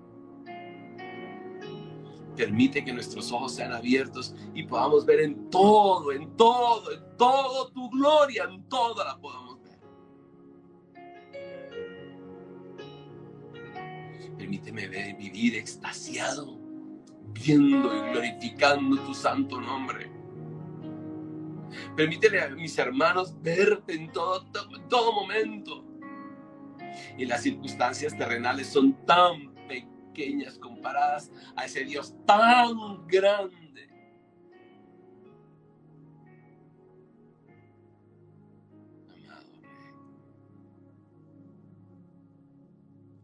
Permite 2.36 2.84
que 2.84 2.92
nuestros 2.92 3.32
ojos 3.32 3.54
sean 3.54 3.72
abiertos 3.72 4.34
y 4.54 4.62
podamos 4.62 5.04
ver 5.04 5.20
en 5.20 5.50
todo, 5.50 6.12
en 6.12 6.36
todo, 6.36 6.92
en 6.92 7.16
todo 7.16 7.70
tu 7.72 7.90
gloria, 7.90 8.44
en 8.44 8.62
todo 8.68 9.04
la 9.04 9.18
podamos 9.18 9.48
Permíteme 14.38 14.86
vivir 15.14 15.56
extasiado, 15.56 16.56
viendo 17.34 17.94
y 17.94 18.12
glorificando 18.12 18.96
tu 19.02 19.12
santo 19.12 19.60
nombre. 19.60 20.17
Permítele 21.96 22.40
a 22.40 22.48
mis 22.48 22.78
hermanos 22.78 23.34
verte 23.40 23.94
en 23.94 24.10
todo, 24.12 25.12
momento. 25.12 25.84
Y 27.16 27.26
las 27.26 27.42
circunstancias 27.42 28.16
terrenales 28.16 28.68
son 28.68 29.04
tan 29.04 29.54
pequeñas 29.66 30.58
comparadas 30.58 31.30
a 31.56 31.64
ese 31.64 31.84
Dios 31.84 32.14
tan 32.26 33.06
grande. 33.06 33.88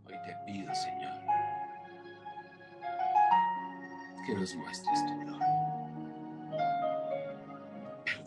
Hoy 0.06 0.14
te 0.24 0.36
pido, 0.46 0.74
Señor 0.74 1.14
que 4.24 4.34
nos 4.34 4.54
muestres 4.56 5.06
tu 5.06 5.20
gloria. 5.20 5.53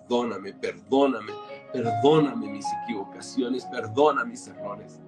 Perdóname, 0.07 0.53
perdóname, 0.53 1.33
perdóname 1.73 2.47
mis 2.47 2.65
equivocaciones, 2.83 3.65
perdona 3.65 4.23
mis 4.23 4.47
errores. 4.47 5.01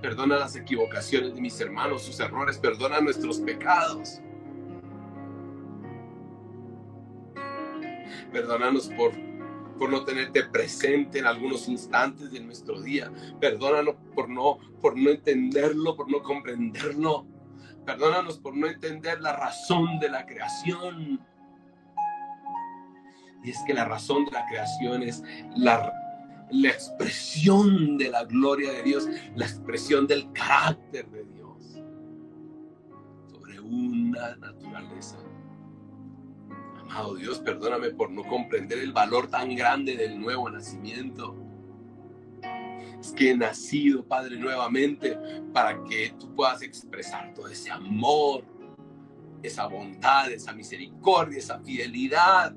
Perdona 0.00 0.38
las 0.38 0.56
equivocaciones 0.56 1.34
de 1.34 1.42
mis 1.42 1.60
hermanos, 1.60 2.04
sus 2.04 2.18
errores, 2.20 2.56
perdona 2.56 3.02
nuestros 3.02 3.38
pecados. 3.40 4.22
Perdónanos 8.32 8.88
por, 8.96 9.12
por 9.78 9.90
no 9.90 10.06
tenerte 10.06 10.44
presente 10.44 11.18
en 11.18 11.26
algunos 11.26 11.68
instantes 11.68 12.30
de 12.30 12.40
nuestro 12.40 12.80
día. 12.80 13.12
Perdónanos 13.42 13.96
por 14.14 14.30
no, 14.30 14.56
por 14.80 14.96
no 14.96 15.10
entenderlo, 15.10 15.96
por 15.96 16.10
no 16.10 16.22
comprenderlo. 16.22 17.26
Perdónanos 17.84 18.38
por 18.38 18.56
no 18.56 18.68
entender 18.68 19.20
la 19.20 19.36
razón 19.36 19.98
de 20.00 20.08
la 20.08 20.24
creación. 20.24 21.20
Y 23.42 23.50
es 23.50 23.58
que 23.66 23.74
la 23.74 23.84
razón 23.84 24.24
de 24.26 24.32
la 24.32 24.46
creación 24.46 25.02
es 25.02 25.22
la, 25.56 25.92
la 26.50 26.68
expresión 26.68 27.96
de 27.96 28.10
la 28.10 28.24
gloria 28.24 28.72
de 28.72 28.82
Dios, 28.82 29.08
la 29.34 29.46
expresión 29.46 30.06
del 30.06 30.30
carácter 30.32 31.08
de 31.10 31.24
Dios 31.24 31.82
sobre 33.30 33.60
una 33.60 34.36
naturaleza. 34.36 35.16
Amado 36.80 37.14
Dios, 37.14 37.38
perdóname 37.38 37.90
por 37.90 38.10
no 38.10 38.24
comprender 38.24 38.78
el 38.78 38.92
valor 38.92 39.28
tan 39.28 39.54
grande 39.54 39.96
del 39.96 40.20
nuevo 40.20 40.50
nacimiento 40.50 41.36
es 43.00 43.12
que 43.12 43.30
he 43.30 43.36
nacido, 43.36 44.04
Padre, 44.04 44.36
nuevamente 44.36 45.18
para 45.52 45.82
que 45.84 46.14
tú 46.18 46.34
puedas 46.34 46.62
expresar 46.62 47.32
todo 47.34 47.48
ese 47.48 47.70
amor, 47.70 48.44
esa 49.42 49.66
bondad, 49.66 50.30
esa 50.30 50.52
misericordia, 50.52 51.38
esa 51.38 51.58
fidelidad, 51.60 52.54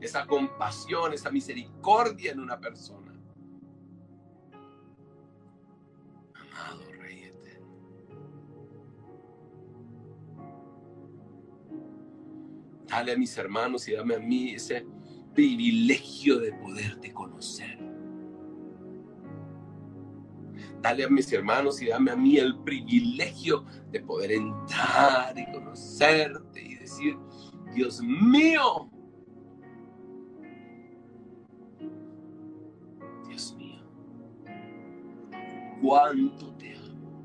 esa 0.00 0.26
compasión, 0.26 1.12
esa 1.12 1.30
misericordia 1.30 2.32
en 2.32 2.40
una 2.40 2.58
persona. 2.58 3.12
Amado 6.34 6.92
Rey 6.92 7.24
eterno. 7.24 7.66
Dale 12.86 13.12
a 13.12 13.16
mis 13.16 13.36
hermanos 13.36 13.88
y 13.88 13.92
dame 13.92 14.14
a 14.14 14.18
mí 14.18 14.54
ese 14.54 14.86
privilegio 15.34 16.38
de 16.38 16.52
poderte 16.54 17.12
conocer 17.12 17.90
dale 20.82 21.04
a 21.04 21.08
mis 21.08 21.32
hermanos 21.32 21.80
y 21.82 21.88
dame 21.88 22.10
a 22.10 22.16
mí 22.16 22.36
el 22.38 22.58
privilegio 22.60 23.64
de 23.90 24.00
poder 24.00 24.32
entrar 24.32 25.38
y 25.38 25.50
conocerte 25.52 26.62
y 26.62 26.76
decir, 26.76 27.16
Dios 27.74 28.00
mío, 28.00 28.90
cuánto 35.80 36.52
te 36.54 36.74
amo, 36.74 37.24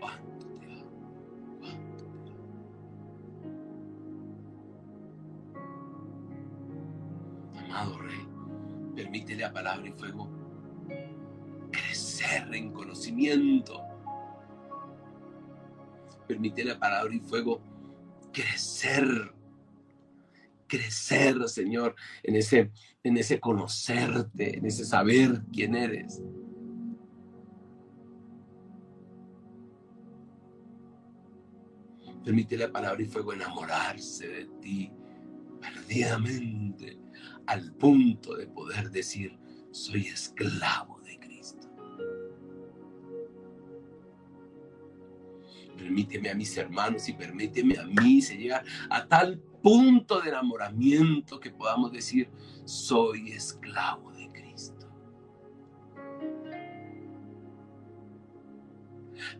cuánto 0.00 0.46
te 0.58 0.66
amo, 0.66 1.58
cuánto 1.60 2.04
te 2.24 2.30
amo. 2.30 2.44
Amado 7.58 7.98
Rey, 7.98 8.26
permítele 8.94 9.44
a 9.44 9.52
palabra 9.52 9.88
y 9.88 9.92
fuego 9.92 10.44
en 12.52 12.72
conocimiento. 12.72 13.82
Permite 16.26 16.64
la 16.64 16.78
palabra 16.78 17.14
y 17.14 17.20
fuego 17.20 17.60
crecer, 18.32 19.04
crecer, 20.66 21.48
Señor, 21.48 21.94
en 22.22 22.36
ese, 22.36 22.70
en 23.02 23.16
ese 23.16 23.40
conocerte, 23.40 24.58
en 24.58 24.66
ese 24.66 24.84
saber 24.84 25.42
quién 25.52 25.74
eres. 25.74 26.22
Permite 32.24 32.56
la 32.56 32.72
palabra 32.72 33.02
y 33.02 33.06
fuego 33.06 33.32
enamorarse 33.32 34.26
de 34.26 34.46
ti 34.60 34.90
perdidamente 35.60 36.98
al 37.46 37.72
punto 37.74 38.34
de 38.34 38.46
poder 38.46 38.90
decir, 38.90 39.38
soy 39.70 40.06
esclavo 40.06 40.94
Permíteme 45.76 46.30
a 46.30 46.34
mis 46.34 46.56
hermanos 46.56 47.08
y 47.08 47.12
permíteme 47.12 47.76
a 47.78 47.84
mí 47.84 48.22
se 48.22 48.36
llegar 48.36 48.64
a 48.88 49.06
tal 49.06 49.38
punto 49.62 50.20
de 50.20 50.30
enamoramiento 50.30 51.40
que 51.40 51.50
podamos 51.50 51.92
decir, 51.92 52.30
soy 52.64 53.32
esclavo 53.32 54.13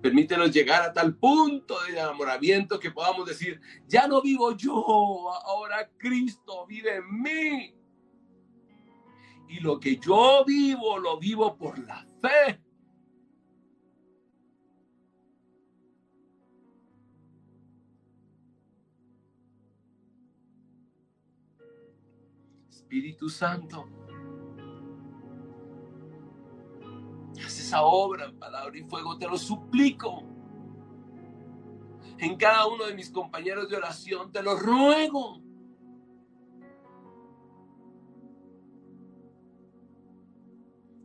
Permítenos 0.00 0.50
llegar 0.50 0.82
a 0.82 0.92
tal 0.92 1.16
punto 1.16 1.82
de 1.82 1.92
enamoramiento 1.92 2.78
que 2.78 2.90
podamos 2.90 3.26
decir, 3.26 3.60
ya 3.86 4.06
no 4.06 4.22
vivo 4.22 4.56
yo, 4.56 4.74
ahora 5.44 5.90
Cristo 5.96 6.66
vive 6.66 6.96
en 6.96 7.22
mí. 7.22 7.74
Y 9.48 9.60
lo 9.60 9.78
que 9.78 9.96
yo 9.98 10.44
vivo, 10.44 10.98
lo 10.98 11.18
vivo 11.18 11.56
por 11.56 11.78
la 11.78 12.06
fe. 12.20 12.60
Espíritu 22.68 23.28
Santo, 23.28 23.88
obra 27.82 28.26
en 28.26 28.38
palabra 28.38 28.76
y 28.76 28.82
fuego, 28.82 29.18
te 29.18 29.26
lo 29.26 29.36
suplico. 29.36 30.22
En 32.18 32.36
cada 32.36 32.66
uno 32.66 32.86
de 32.86 32.94
mis 32.94 33.10
compañeros 33.10 33.68
de 33.68 33.76
oración, 33.76 34.32
te 34.32 34.42
lo 34.42 34.56
ruego. 34.56 35.42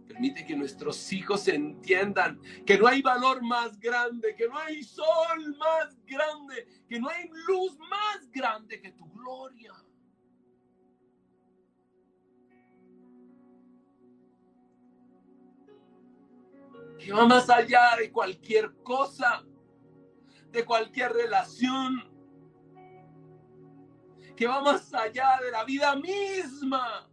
Permite 0.07 0.45
que 0.45 0.55
nuestros 0.55 1.11
hijos 1.13 1.47
entiendan 1.47 2.41
que 2.65 2.77
no 2.77 2.87
hay 2.87 3.01
valor 3.01 3.41
más 3.41 3.79
grande, 3.79 4.35
que 4.35 4.47
no 4.47 4.57
hay 4.57 4.83
sol 4.83 5.55
más 5.57 5.97
grande, 6.05 6.67
que 6.87 6.99
no 6.99 7.09
hay 7.09 7.29
luz 7.47 7.77
más 7.79 8.29
grande 8.31 8.81
que 8.81 8.91
tu 8.91 9.09
gloria. 9.11 9.73
Que 16.99 17.13
va 17.13 17.25
más 17.25 17.49
allá 17.49 17.95
de 17.97 18.11
cualquier 18.11 18.75
cosa, 18.83 19.45
de 20.51 20.65
cualquier 20.65 21.13
relación, 21.13 22.03
que 24.35 24.47
va 24.47 24.61
más 24.61 24.93
allá 24.93 25.39
de 25.43 25.51
la 25.51 25.63
vida 25.63 25.95
misma. 25.95 27.08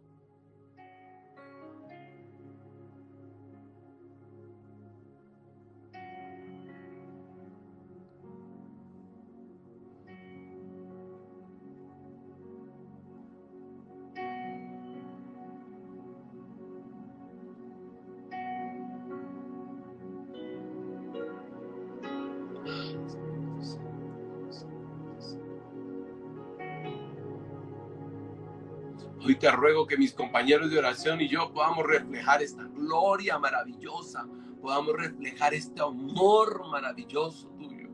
Te 29.47 29.51
ruego 29.53 29.87
que 29.87 29.95
mis 29.95 30.11
compañeros 30.11 30.69
de 30.69 30.77
oración 30.77 31.21
y 31.21 31.29
yo 31.29 31.53
podamos 31.53 31.87
reflejar 31.87 32.43
esta 32.43 32.63
gloria 32.63 33.39
maravillosa, 33.39 34.27
podamos 34.61 34.93
reflejar 34.97 35.53
este 35.53 35.81
amor 35.81 36.67
maravilloso 36.69 37.47
tuyo. 37.51 37.87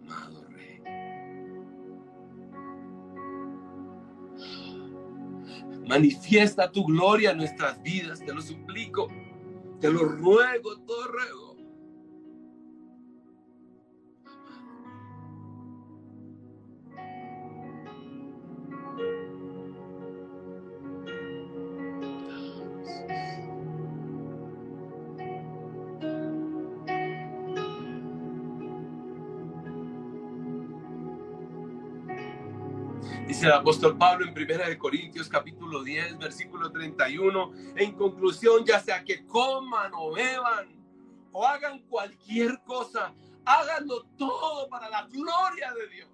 Amado 0.00 0.46
Rey. 0.48 0.80
Manifiesta 5.86 6.72
tu 6.72 6.86
gloria 6.86 7.32
en 7.32 7.36
nuestras 7.36 7.82
vidas, 7.82 8.20
te 8.20 8.32
lo 8.32 8.40
suplico, 8.40 9.08
te 9.78 9.92
lo 9.92 10.04
ruego, 10.04 10.80
todo 10.86 11.06
ruego. 11.08 11.53
El 33.44 33.52
apóstol 33.52 33.98
Pablo 33.98 34.26
en 34.26 34.32
Primera 34.32 34.66
de 34.66 34.78
Corintios 34.78 35.28
capítulo 35.28 35.82
10, 35.82 36.16
versículo 36.16 36.72
31, 36.72 37.52
en 37.76 37.92
conclusión, 37.92 38.64
ya 38.64 38.80
sea 38.80 39.04
que 39.04 39.26
coman 39.26 39.92
o 39.94 40.14
beban 40.14 40.82
o 41.30 41.46
hagan 41.46 41.80
cualquier 41.80 42.62
cosa, 42.62 43.14
háganlo 43.44 44.04
todo 44.16 44.66
para 44.70 44.88
la 44.88 45.06
gloria 45.08 45.74
de 45.74 45.88
Dios. 45.88 46.08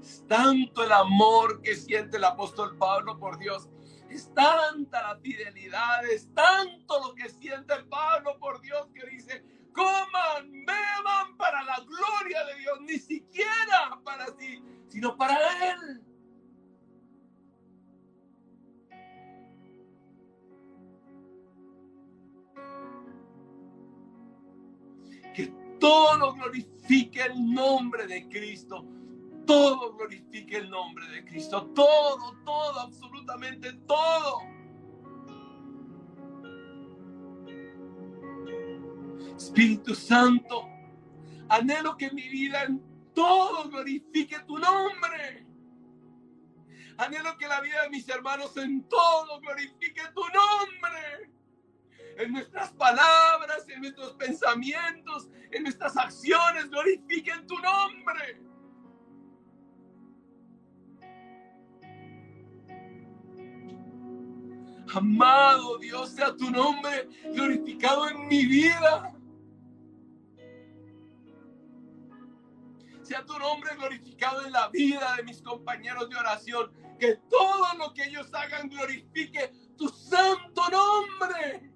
Es 0.00 0.26
tanto 0.26 0.82
el 0.82 0.90
amor 0.90 1.62
que 1.62 1.76
siente 1.76 2.16
el 2.16 2.24
apóstol 2.24 2.76
Pablo 2.78 3.16
por 3.16 3.38
Dios. 3.38 3.68
Es 4.10 4.34
tanta 4.34 5.02
la 5.02 5.20
fidelidad, 5.20 6.04
es 6.10 6.34
tanto 6.34 6.98
lo 6.98 7.14
que 7.14 7.28
siente 7.28 7.74
Pablo 7.88 8.36
por 8.40 8.60
Dios 8.60 8.88
que 8.92 9.06
dice, 9.06 9.51
coman, 9.72 10.64
beban 10.66 11.36
para 11.36 11.62
la 11.64 11.80
gloria 11.80 12.44
de 12.44 12.58
Dios, 12.58 12.80
ni 12.82 12.98
siquiera 12.98 14.00
para 14.04 14.26
sí, 14.38 14.62
sino 14.88 15.16
para 15.16 15.36
Él. 15.70 16.02
Que 25.34 25.46
todo 25.80 26.34
glorifique 26.34 27.22
el 27.22 27.52
nombre 27.54 28.06
de 28.06 28.28
Cristo. 28.28 28.84
Todo 29.46 29.94
glorifique 29.94 30.58
el 30.58 30.70
nombre 30.70 31.06
de 31.08 31.24
Cristo. 31.24 31.66
Todo, 31.74 32.36
todo, 32.44 32.80
absolutamente 32.80 33.72
todo. 33.86 34.61
Espíritu 39.42 39.94
Santo, 39.94 40.68
anhelo 41.48 41.96
que 41.96 42.10
mi 42.12 42.28
vida 42.28 42.62
en 42.62 42.80
todo 43.12 43.68
glorifique 43.68 44.38
tu 44.46 44.56
nombre. 44.56 45.46
Anhelo 46.96 47.36
que 47.36 47.48
la 47.48 47.60
vida 47.60 47.82
de 47.82 47.90
mis 47.90 48.08
hermanos 48.08 48.56
en 48.56 48.86
todo 48.88 49.40
glorifique 49.40 50.02
tu 50.14 50.20
nombre. 50.20 51.32
En 52.18 52.32
nuestras 52.32 52.70
palabras, 52.72 53.66
en 53.68 53.80
nuestros 53.80 54.12
pensamientos, 54.12 55.28
en 55.50 55.64
nuestras 55.64 55.96
acciones, 55.96 56.70
glorifiquen 56.70 57.44
tu 57.46 57.58
nombre. 57.58 58.40
Amado 64.94 65.78
Dios, 65.78 66.10
sea 66.10 66.36
tu 66.36 66.50
nombre 66.50 67.08
glorificado 67.32 68.08
en 68.08 68.28
mi 68.28 68.44
vida. 68.44 69.12
Sea 73.02 73.24
tu 73.24 73.38
nombre 73.38 73.74
glorificado 73.76 74.44
en 74.44 74.52
la 74.52 74.68
vida 74.68 75.16
de 75.16 75.24
mis 75.24 75.42
compañeros 75.42 76.08
de 76.08 76.16
oración. 76.16 76.72
Que 76.98 77.16
todo 77.28 77.74
lo 77.78 77.92
que 77.92 78.04
ellos 78.04 78.32
hagan 78.32 78.68
glorifique 78.68 79.52
tu 79.76 79.88
santo 79.88 80.62
nombre. 80.70 81.72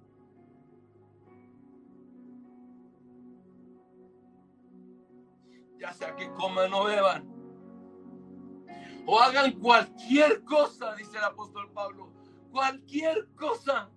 Ya 5.77 5.93
sea 5.93 6.15
que 6.15 6.31
coman 6.33 6.73
o 6.73 6.85
beban. 6.85 7.37
O 9.05 9.19
hagan 9.19 9.53
cualquier 9.59 10.43
cosa, 10.43 10.95
dice 10.95 11.17
el 11.17 11.23
apóstol 11.23 11.71
Pablo. 11.71 12.11
Cualquier 12.51 13.29
cosa. 13.35 13.89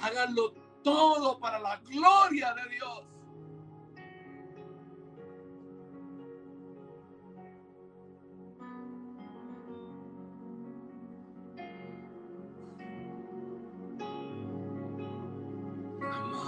Háganlo 0.00 0.52
todo 0.82 1.38
para 1.38 1.58
la 1.58 1.76
gloria 1.78 2.54
de 2.54 2.68
Dios. 2.70 3.17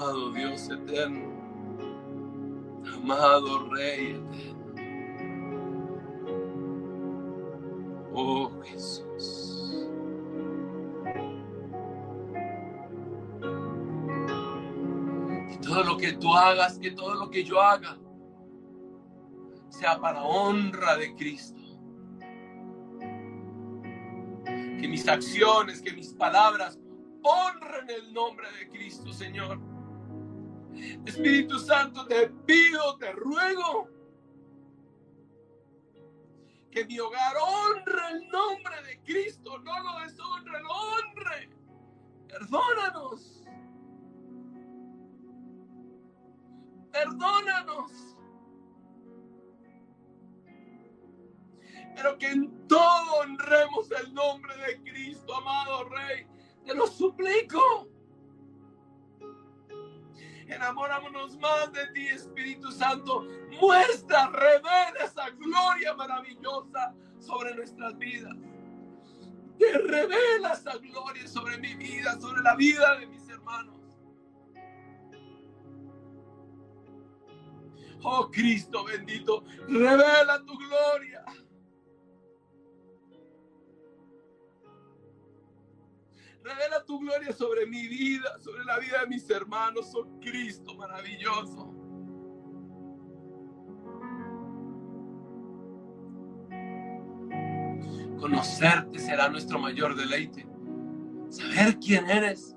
amado 0.01 0.33
Dios 0.33 0.71
eterno, 0.71 1.29
amado 2.95 3.69
Rey 3.69 4.13
eterno. 4.15 4.61
Oh 8.15 8.51
Jesús. 8.63 9.87
Que 15.51 15.59
todo 15.59 15.85
lo 15.85 15.97
que 15.99 16.13
tú 16.15 16.35
hagas, 16.35 16.79
que 16.79 16.93
todo 16.93 17.15
lo 17.15 17.29
que 17.29 17.45
yo 17.45 17.61
haga, 17.61 17.99
sea 19.69 20.01
para 20.01 20.23
honra 20.23 20.97
de 20.97 21.15
Cristo. 21.15 21.61
Que 24.45 24.89
mis 24.89 25.07
acciones, 25.07 25.83
que 25.83 25.93
mis 25.93 26.15
palabras 26.15 26.79
honren 27.23 27.91
el 27.91 28.15
nombre 28.15 28.47
de 28.59 28.71
Cristo, 28.71 29.13
Señor. 29.13 29.70
Espíritu 31.07 31.59
Santo, 31.59 32.07
te 32.07 32.29
pido, 32.47 32.97
te 32.99 33.13
ruego 33.13 33.89
que 36.71 36.85
mi 36.85 36.99
hogar 37.01 37.35
honre 37.37 38.03
el 38.13 38.29
nombre 38.29 38.83
de 38.85 39.01
Cristo, 39.03 39.59
no 39.59 39.83
lo 39.83 40.01
deshonre, 40.01 40.61
lo 40.63 40.71
honre. 40.71 41.51
Perdónanos. 42.29 43.45
Perdónanos. 46.93 48.11
pero 52.01 52.17
que 52.17 52.29
en 52.29 52.67
todo 52.67 53.15
honremos 53.21 53.91
el 53.91 54.15
nombre 54.15 54.57
de 54.57 54.81
Cristo, 54.91 55.37
amado 55.37 55.85
Rey. 55.91 56.27
Te 56.65 56.75
lo 56.75 56.87
suplico. 56.87 57.89
Enamorámonos 60.51 61.39
más 61.39 61.73
de 61.73 61.87
ti, 61.89 62.09
Espíritu 62.09 62.73
Santo. 62.73 63.27
Muestra, 63.61 64.29
revela 64.29 65.05
esa 65.05 65.31
gloria 65.31 65.95
maravillosa 65.95 66.95
sobre 67.19 67.55
nuestras 67.55 67.97
vidas. 67.99 68.37
Te 69.59 69.73
revela 69.73 70.53
esa 70.53 70.77
gloria 70.79 71.27
sobre 71.29 71.59
mi 71.59 71.75
vida, 71.75 72.19
sobre 72.21 72.43
la 72.43 72.57
vida 72.57 72.99
de 72.99 73.07
mis 73.07 73.29
hermanos. 73.29 73.77
Oh 78.03 78.31
Cristo 78.31 78.85
bendito, 78.85 79.45
revela 79.69 80.43
tu 80.45 80.57
gloria. 80.59 81.25
Revela 86.43 86.85
tu 86.85 86.99
gloria 86.99 87.33
sobre 87.33 87.67
mi 87.67 87.87
vida, 87.87 88.39
sobre 88.41 88.65
la 88.65 88.79
vida 88.79 89.01
de 89.01 89.07
mis 89.09 89.29
hermanos. 89.29 89.93
Oh 89.95 90.21
Cristo 90.21 90.75
maravilloso. 90.75 91.75
Conocerte 98.19 98.99
será 98.99 99.29
nuestro 99.29 99.59
mayor 99.59 99.97
deleite. 99.97 100.47
Saber 101.31 101.79
quién 101.79 102.09
eres 102.11 102.55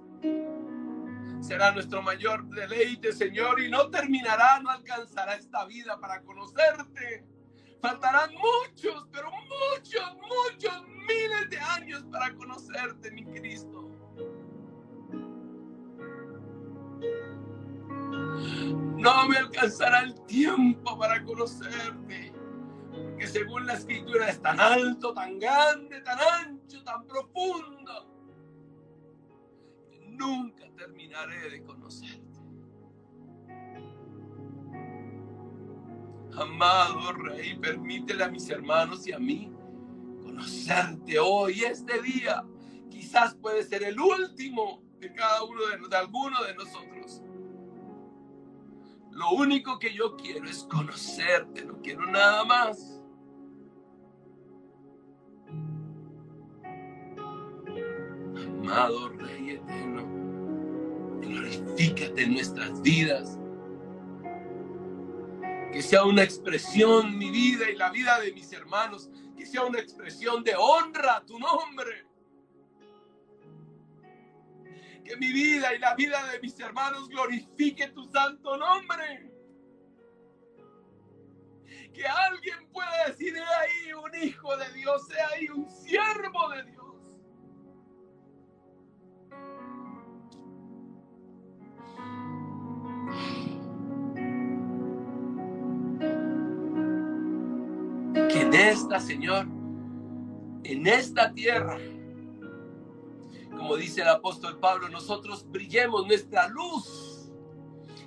será 1.43 1.71
nuestro 1.71 2.01
mayor 2.01 2.45
deleite, 2.49 3.11
Señor, 3.11 3.59
y 3.59 3.69
no 3.69 3.89
terminará, 3.89 4.59
no 4.61 4.69
alcanzará 4.69 5.35
esta 5.35 5.65
vida 5.65 5.99
para 5.99 6.21
conocerte. 6.21 7.25
Faltarán 7.83 8.31
muchos, 8.35 9.09
pero 9.11 9.29
muchos, 9.29 10.15
muchos 10.15 10.87
miles 11.05 11.49
de 11.49 11.59
años 11.59 12.05
para 12.09 12.33
conocerte, 12.33 13.11
mi 13.11 13.25
Cristo. 13.25 13.91
No 18.97 19.27
me 19.27 19.35
alcanzará 19.35 19.99
el 20.03 20.15
tiempo 20.27 20.97
para 20.97 21.25
conocerte, 21.25 22.33
porque 22.89 23.27
según 23.27 23.65
la 23.65 23.73
escritura 23.73 24.29
es 24.29 24.41
tan 24.41 24.61
alto, 24.61 25.13
tan 25.13 25.37
grande, 25.37 25.99
tan 26.03 26.19
ancho, 26.19 26.81
tan 26.85 27.05
profundo, 27.05 28.09
que 29.91 29.99
nunca 30.07 30.71
terminaré 30.77 31.49
de 31.49 31.63
conocerte. 31.63 32.32
Amado 36.37 37.13
Rey, 37.13 37.57
permítele 37.59 38.23
a 38.23 38.29
mis 38.29 38.49
hermanos 38.49 39.07
y 39.07 39.11
a 39.11 39.19
mí 39.19 39.51
conocerte 40.21 41.19
hoy, 41.19 41.61
este 41.61 42.01
día. 42.01 42.43
Quizás 42.89 43.35
puede 43.35 43.63
ser 43.63 43.83
el 43.83 43.99
último 43.99 44.83
de 44.99 45.13
cada 45.13 45.43
uno 45.43 45.61
de, 45.89 45.97
alguno 45.97 46.43
de 46.43 46.55
nosotros. 46.55 47.21
Lo 49.11 49.31
único 49.31 49.77
que 49.77 49.93
yo 49.93 50.15
quiero 50.15 50.49
es 50.49 50.63
conocerte, 50.63 51.65
no 51.65 51.79
quiero 51.81 52.05
nada 52.07 52.43
más. 52.45 52.99
Amado 58.35 59.09
Rey 59.09 59.51
eterno, 59.51 60.07
glorifícate 61.21 62.23
en 62.23 62.33
nuestras 62.33 62.81
vidas 62.81 63.37
que 65.73 65.81
sea 65.81 66.03
una 66.03 66.21
expresión 66.21 67.17
mi 67.17 67.31
vida 67.31 67.67
y 67.67 67.75
la 67.75 67.89
vida 67.89 68.19
de 68.19 68.31
mis 68.31 68.53
hermanos, 68.53 69.09
que 69.35 69.43
sea 69.43 69.63
una 69.63 69.79
expresión 69.79 70.43
de 70.43 70.53
honra 70.55 71.17
a 71.17 71.25
tu 71.25 71.39
nombre. 71.39 72.05
Que 75.03 75.17
mi 75.17 75.33
vida 75.33 75.73
y 75.73 75.79
la 75.79 75.95
vida 75.95 76.23
de 76.31 76.39
mis 76.41 76.59
hermanos 76.59 77.09
glorifique 77.09 77.87
tu 77.87 78.05
santo 78.05 78.55
nombre. 78.55 79.31
Que 81.91 82.05
alguien 82.05 82.69
pueda 82.71 83.07
decir, 83.07 83.35
ahí 83.35 83.93
un 83.93 84.15
hijo 84.23 84.32
Señor, 98.73 99.45
en 100.63 100.87
esta 100.87 101.31
tierra, 101.31 101.77
como 103.51 103.75
dice 103.75 104.01
el 104.01 104.07
apóstol 104.07 104.59
Pablo, 104.59 104.89
nosotros 104.89 105.45
brillemos 105.47 106.07
nuestra 106.07 106.47
luz, 106.47 107.31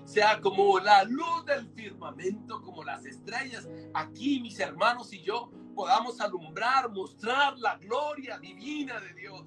sea 0.05 0.41
como 0.41 0.81
la 0.81 1.05
luz 1.05 1.45
del 1.47 1.69
firmamento, 1.69 2.63
como 2.63 2.83
las 2.83 3.07
estrellas. 3.07 3.69
Aquí 3.95 4.41
mis 4.41 4.59
hermanos 4.59 5.13
y 5.13 5.23
yo 5.23 5.53
podamos 5.77 6.21
alumbrar, 6.21 6.91
mostrar 6.91 7.57
la 7.59 7.77
gloria 7.77 8.37
divina 8.41 8.99
de 8.99 9.15
Dios 9.15 9.45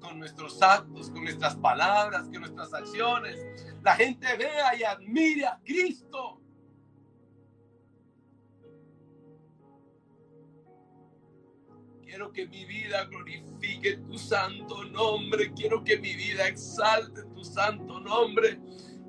con 0.00 0.18
nuestros 0.18 0.60
actos, 0.62 1.10
con 1.10 1.22
nuestras 1.22 1.54
palabras, 1.54 2.24
con 2.24 2.40
nuestras 2.40 2.74
acciones. 2.74 3.38
La 3.84 3.94
gente 3.94 4.26
vea 4.36 4.74
y 4.74 4.82
admire 4.82 5.46
a 5.46 5.60
Cristo 5.64 6.39
Quiero 12.10 12.32
que 12.32 12.48
mi 12.48 12.64
vida 12.64 13.04
glorifique 13.04 13.98
tu 13.98 14.18
santo 14.18 14.82
nombre. 14.82 15.52
Quiero 15.54 15.84
que 15.84 15.96
mi 15.96 16.16
vida 16.16 16.48
exalte 16.48 17.22
tu 17.32 17.44
santo 17.44 18.00
nombre. 18.00 18.60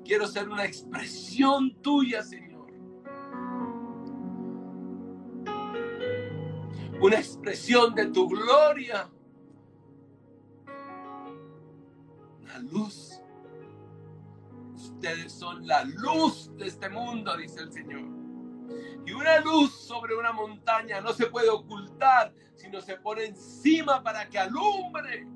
Quiero 0.04 0.28
ser 0.28 0.48
una 0.48 0.64
expresión 0.64 1.82
tuya, 1.82 2.22
Señor. 2.22 2.70
Una 7.00 7.16
expresión 7.16 7.92
de 7.96 8.06
tu 8.06 8.28
gloria. 8.28 9.10
La 12.44 12.58
luz. 12.60 13.20
Ustedes 14.76 15.32
son 15.32 15.66
la 15.66 15.82
luz 15.82 16.56
de 16.56 16.68
este 16.68 16.88
mundo, 16.88 17.36
dice 17.36 17.62
el 17.62 17.72
Señor. 17.72 18.21
Y 19.04 19.12
una 19.12 19.40
luz 19.40 19.72
sobre 19.72 20.14
una 20.14 20.32
montaña 20.32 21.00
no 21.00 21.12
se 21.12 21.26
puede 21.26 21.48
ocultar, 21.48 22.34
sino 22.54 22.80
se 22.80 22.96
pone 22.96 23.26
encima 23.26 24.02
para 24.02 24.28
que 24.28 24.38
alumbre. 24.38 25.26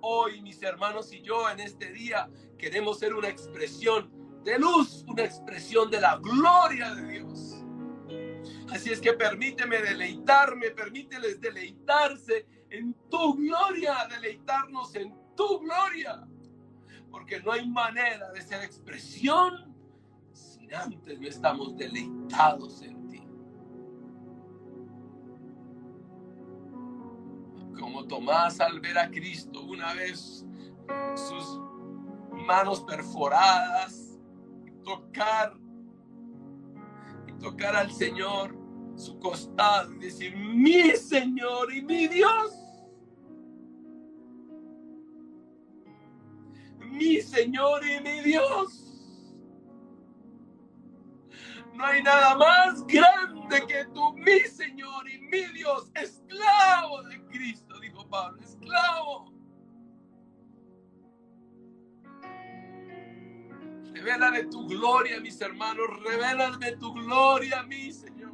Hoy 0.00 0.42
mis 0.42 0.62
hermanos 0.62 1.12
y 1.12 1.22
yo 1.22 1.48
en 1.48 1.60
este 1.60 1.90
día 1.92 2.28
queremos 2.58 2.98
ser 2.98 3.14
una 3.14 3.28
expresión 3.28 4.10
de 4.42 4.58
luz, 4.58 5.04
una 5.08 5.24
expresión 5.24 5.90
de 5.90 6.00
la 6.00 6.18
gloria 6.18 6.94
de 6.94 7.08
Dios. 7.08 7.64
Así 8.70 8.90
es 8.90 9.00
que 9.00 9.14
permíteme 9.14 9.80
deleitarme, 9.80 10.70
permíteles 10.70 11.40
deleitarse 11.40 12.46
en 12.70 12.94
tu 13.08 13.34
gloria, 13.34 14.06
deleitarnos 14.10 14.94
en 14.96 15.14
tu 15.36 15.60
gloria. 15.60 16.26
Porque 17.10 17.40
no 17.40 17.52
hay 17.52 17.68
manera 17.68 18.32
de 18.32 18.42
ser 18.42 18.62
expresión 18.62 19.73
antes 20.72 21.20
no 21.20 21.26
estamos 21.26 21.76
deleitados 21.76 22.82
en 22.82 23.08
ti. 23.08 23.22
Como 27.78 28.06
Tomás 28.06 28.60
al 28.60 28.80
ver 28.80 28.98
a 28.98 29.10
Cristo 29.10 29.64
una 29.64 29.94
vez 29.94 30.46
sus 31.14 31.60
manos 32.46 32.80
perforadas, 32.82 34.18
tocar, 34.82 35.54
y 37.26 37.32
tocar 37.38 37.76
al 37.76 37.90
Señor 37.90 38.56
su 38.96 39.18
costado 39.18 39.92
y 39.94 39.98
decir, 39.98 40.36
mi 40.36 40.90
Señor 40.90 41.72
y 41.74 41.82
mi 41.82 42.06
Dios. 42.08 42.52
Mi 46.78 47.20
Señor 47.20 47.82
y 47.84 48.00
mi 48.02 48.20
Dios. 48.20 48.83
No 51.74 51.84
hay 51.84 52.02
nada 52.02 52.36
más 52.36 52.86
grande 52.86 53.66
que 53.66 53.84
tú, 53.92 54.12
mi 54.14 54.40
Señor 54.40 55.10
y 55.10 55.18
mi 55.18 55.44
Dios, 55.46 55.90
esclavo 55.94 57.02
de 57.04 57.24
Cristo, 57.26 57.78
dijo 57.80 58.08
Pablo, 58.08 58.40
esclavo. 58.42 59.32
Revélame 63.92 64.44
tu 64.44 64.66
gloria, 64.68 65.20
mis 65.20 65.40
hermanos, 65.40 65.86
revélame 66.04 66.76
tu 66.76 66.92
gloria 66.92 67.62
mí, 67.64 67.92
Señor. 67.92 68.32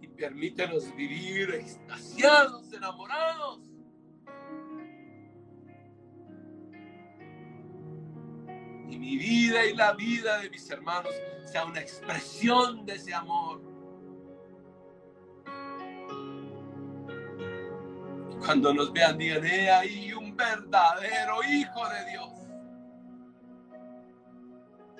Y 0.00 0.08
permítenos 0.08 0.94
vivir 0.96 1.50
extasiados, 1.54 2.72
enamorados 2.72 3.69
y 8.90 8.98
mi 8.98 9.16
vida 9.16 9.64
y 9.66 9.74
la 9.74 9.92
vida 9.92 10.38
de 10.38 10.50
mis 10.50 10.68
hermanos 10.70 11.14
sea 11.44 11.64
una 11.64 11.80
expresión 11.80 12.84
de 12.84 12.94
ese 12.94 13.14
amor. 13.14 13.62
Cuando 18.44 18.74
nos 18.74 18.92
vean, 18.92 19.16
digan, 19.16 19.44
he 19.44 19.70
ahí 19.70 20.12
un 20.12 20.36
verdadero 20.36 21.42
hijo 21.44 21.88
de 21.88 22.10
Dios. 22.10 22.30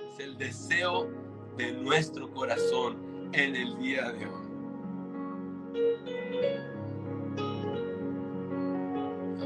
Es 0.08 0.20
el 0.20 0.38
deseo 0.38 1.10
de 1.56 1.72
nuestro 1.72 2.30
corazón 2.32 3.30
en 3.32 3.56
el 3.56 3.78
día 3.78 4.12
de 4.12 4.26
hoy. 4.26 4.46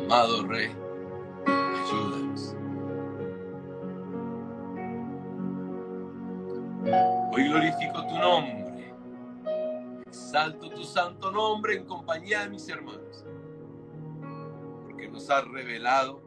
Amado 0.05 0.47
Rey, 0.47 0.84
tu 7.93 8.19
nombre. 8.19 8.95
Exalto 10.07 10.71
tu 10.71 10.85
santo 10.85 11.31
nombre 11.31 11.75
en 11.75 11.85
compañía 11.85 12.41
de 12.41 12.51
mis 12.51 12.69
hermanos. 12.69 13.25
Porque 14.85 15.09
nos 15.09 15.29
has 15.31 15.45
revelado 15.49 16.23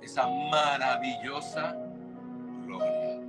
esa 0.00 0.26
maravillosa 0.28 1.76
gloria. 2.64 3.20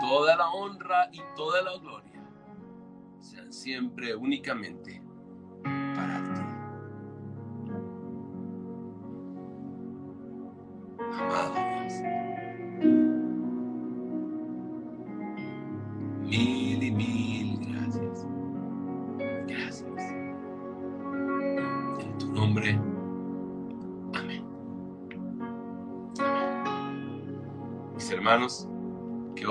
Toda 0.00 0.36
la 0.36 0.50
honra 0.50 1.08
y 1.12 1.20
toda 1.36 1.62
la 1.62 1.76
gloria 1.78 2.22
sean 3.18 3.52
siempre 3.52 4.14
únicamente 4.14 5.02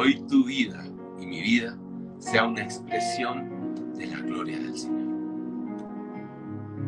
hoy 0.07 0.23
tu 0.29 0.45
vida 0.45 0.85
y 1.19 1.25
mi 1.25 1.41
vida 1.41 1.77
sea 2.19 2.47
una 2.47 2.61
expresión 2.61 3.93
de 3.97 4.07
la 4.07 4.21
gloria 4.21 4.57
del 4.57 4.77
Señor. 4.77 5.05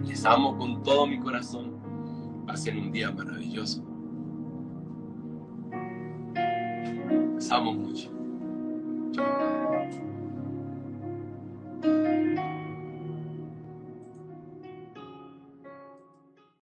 Les 0.05 0.25
amo 0.25 0.57
con 0.57 0.81
todo 0.83 1.05
mi 1.05 1.19
corazón. 1.19 1.73
Pasen 2.47 2.79
un 2.79 2.91
día 2.93 3.11
maravilloso. 3.11 3.83
Les 7.35 7.51
amo 7.51 7.73
mucho. 7.73 8.09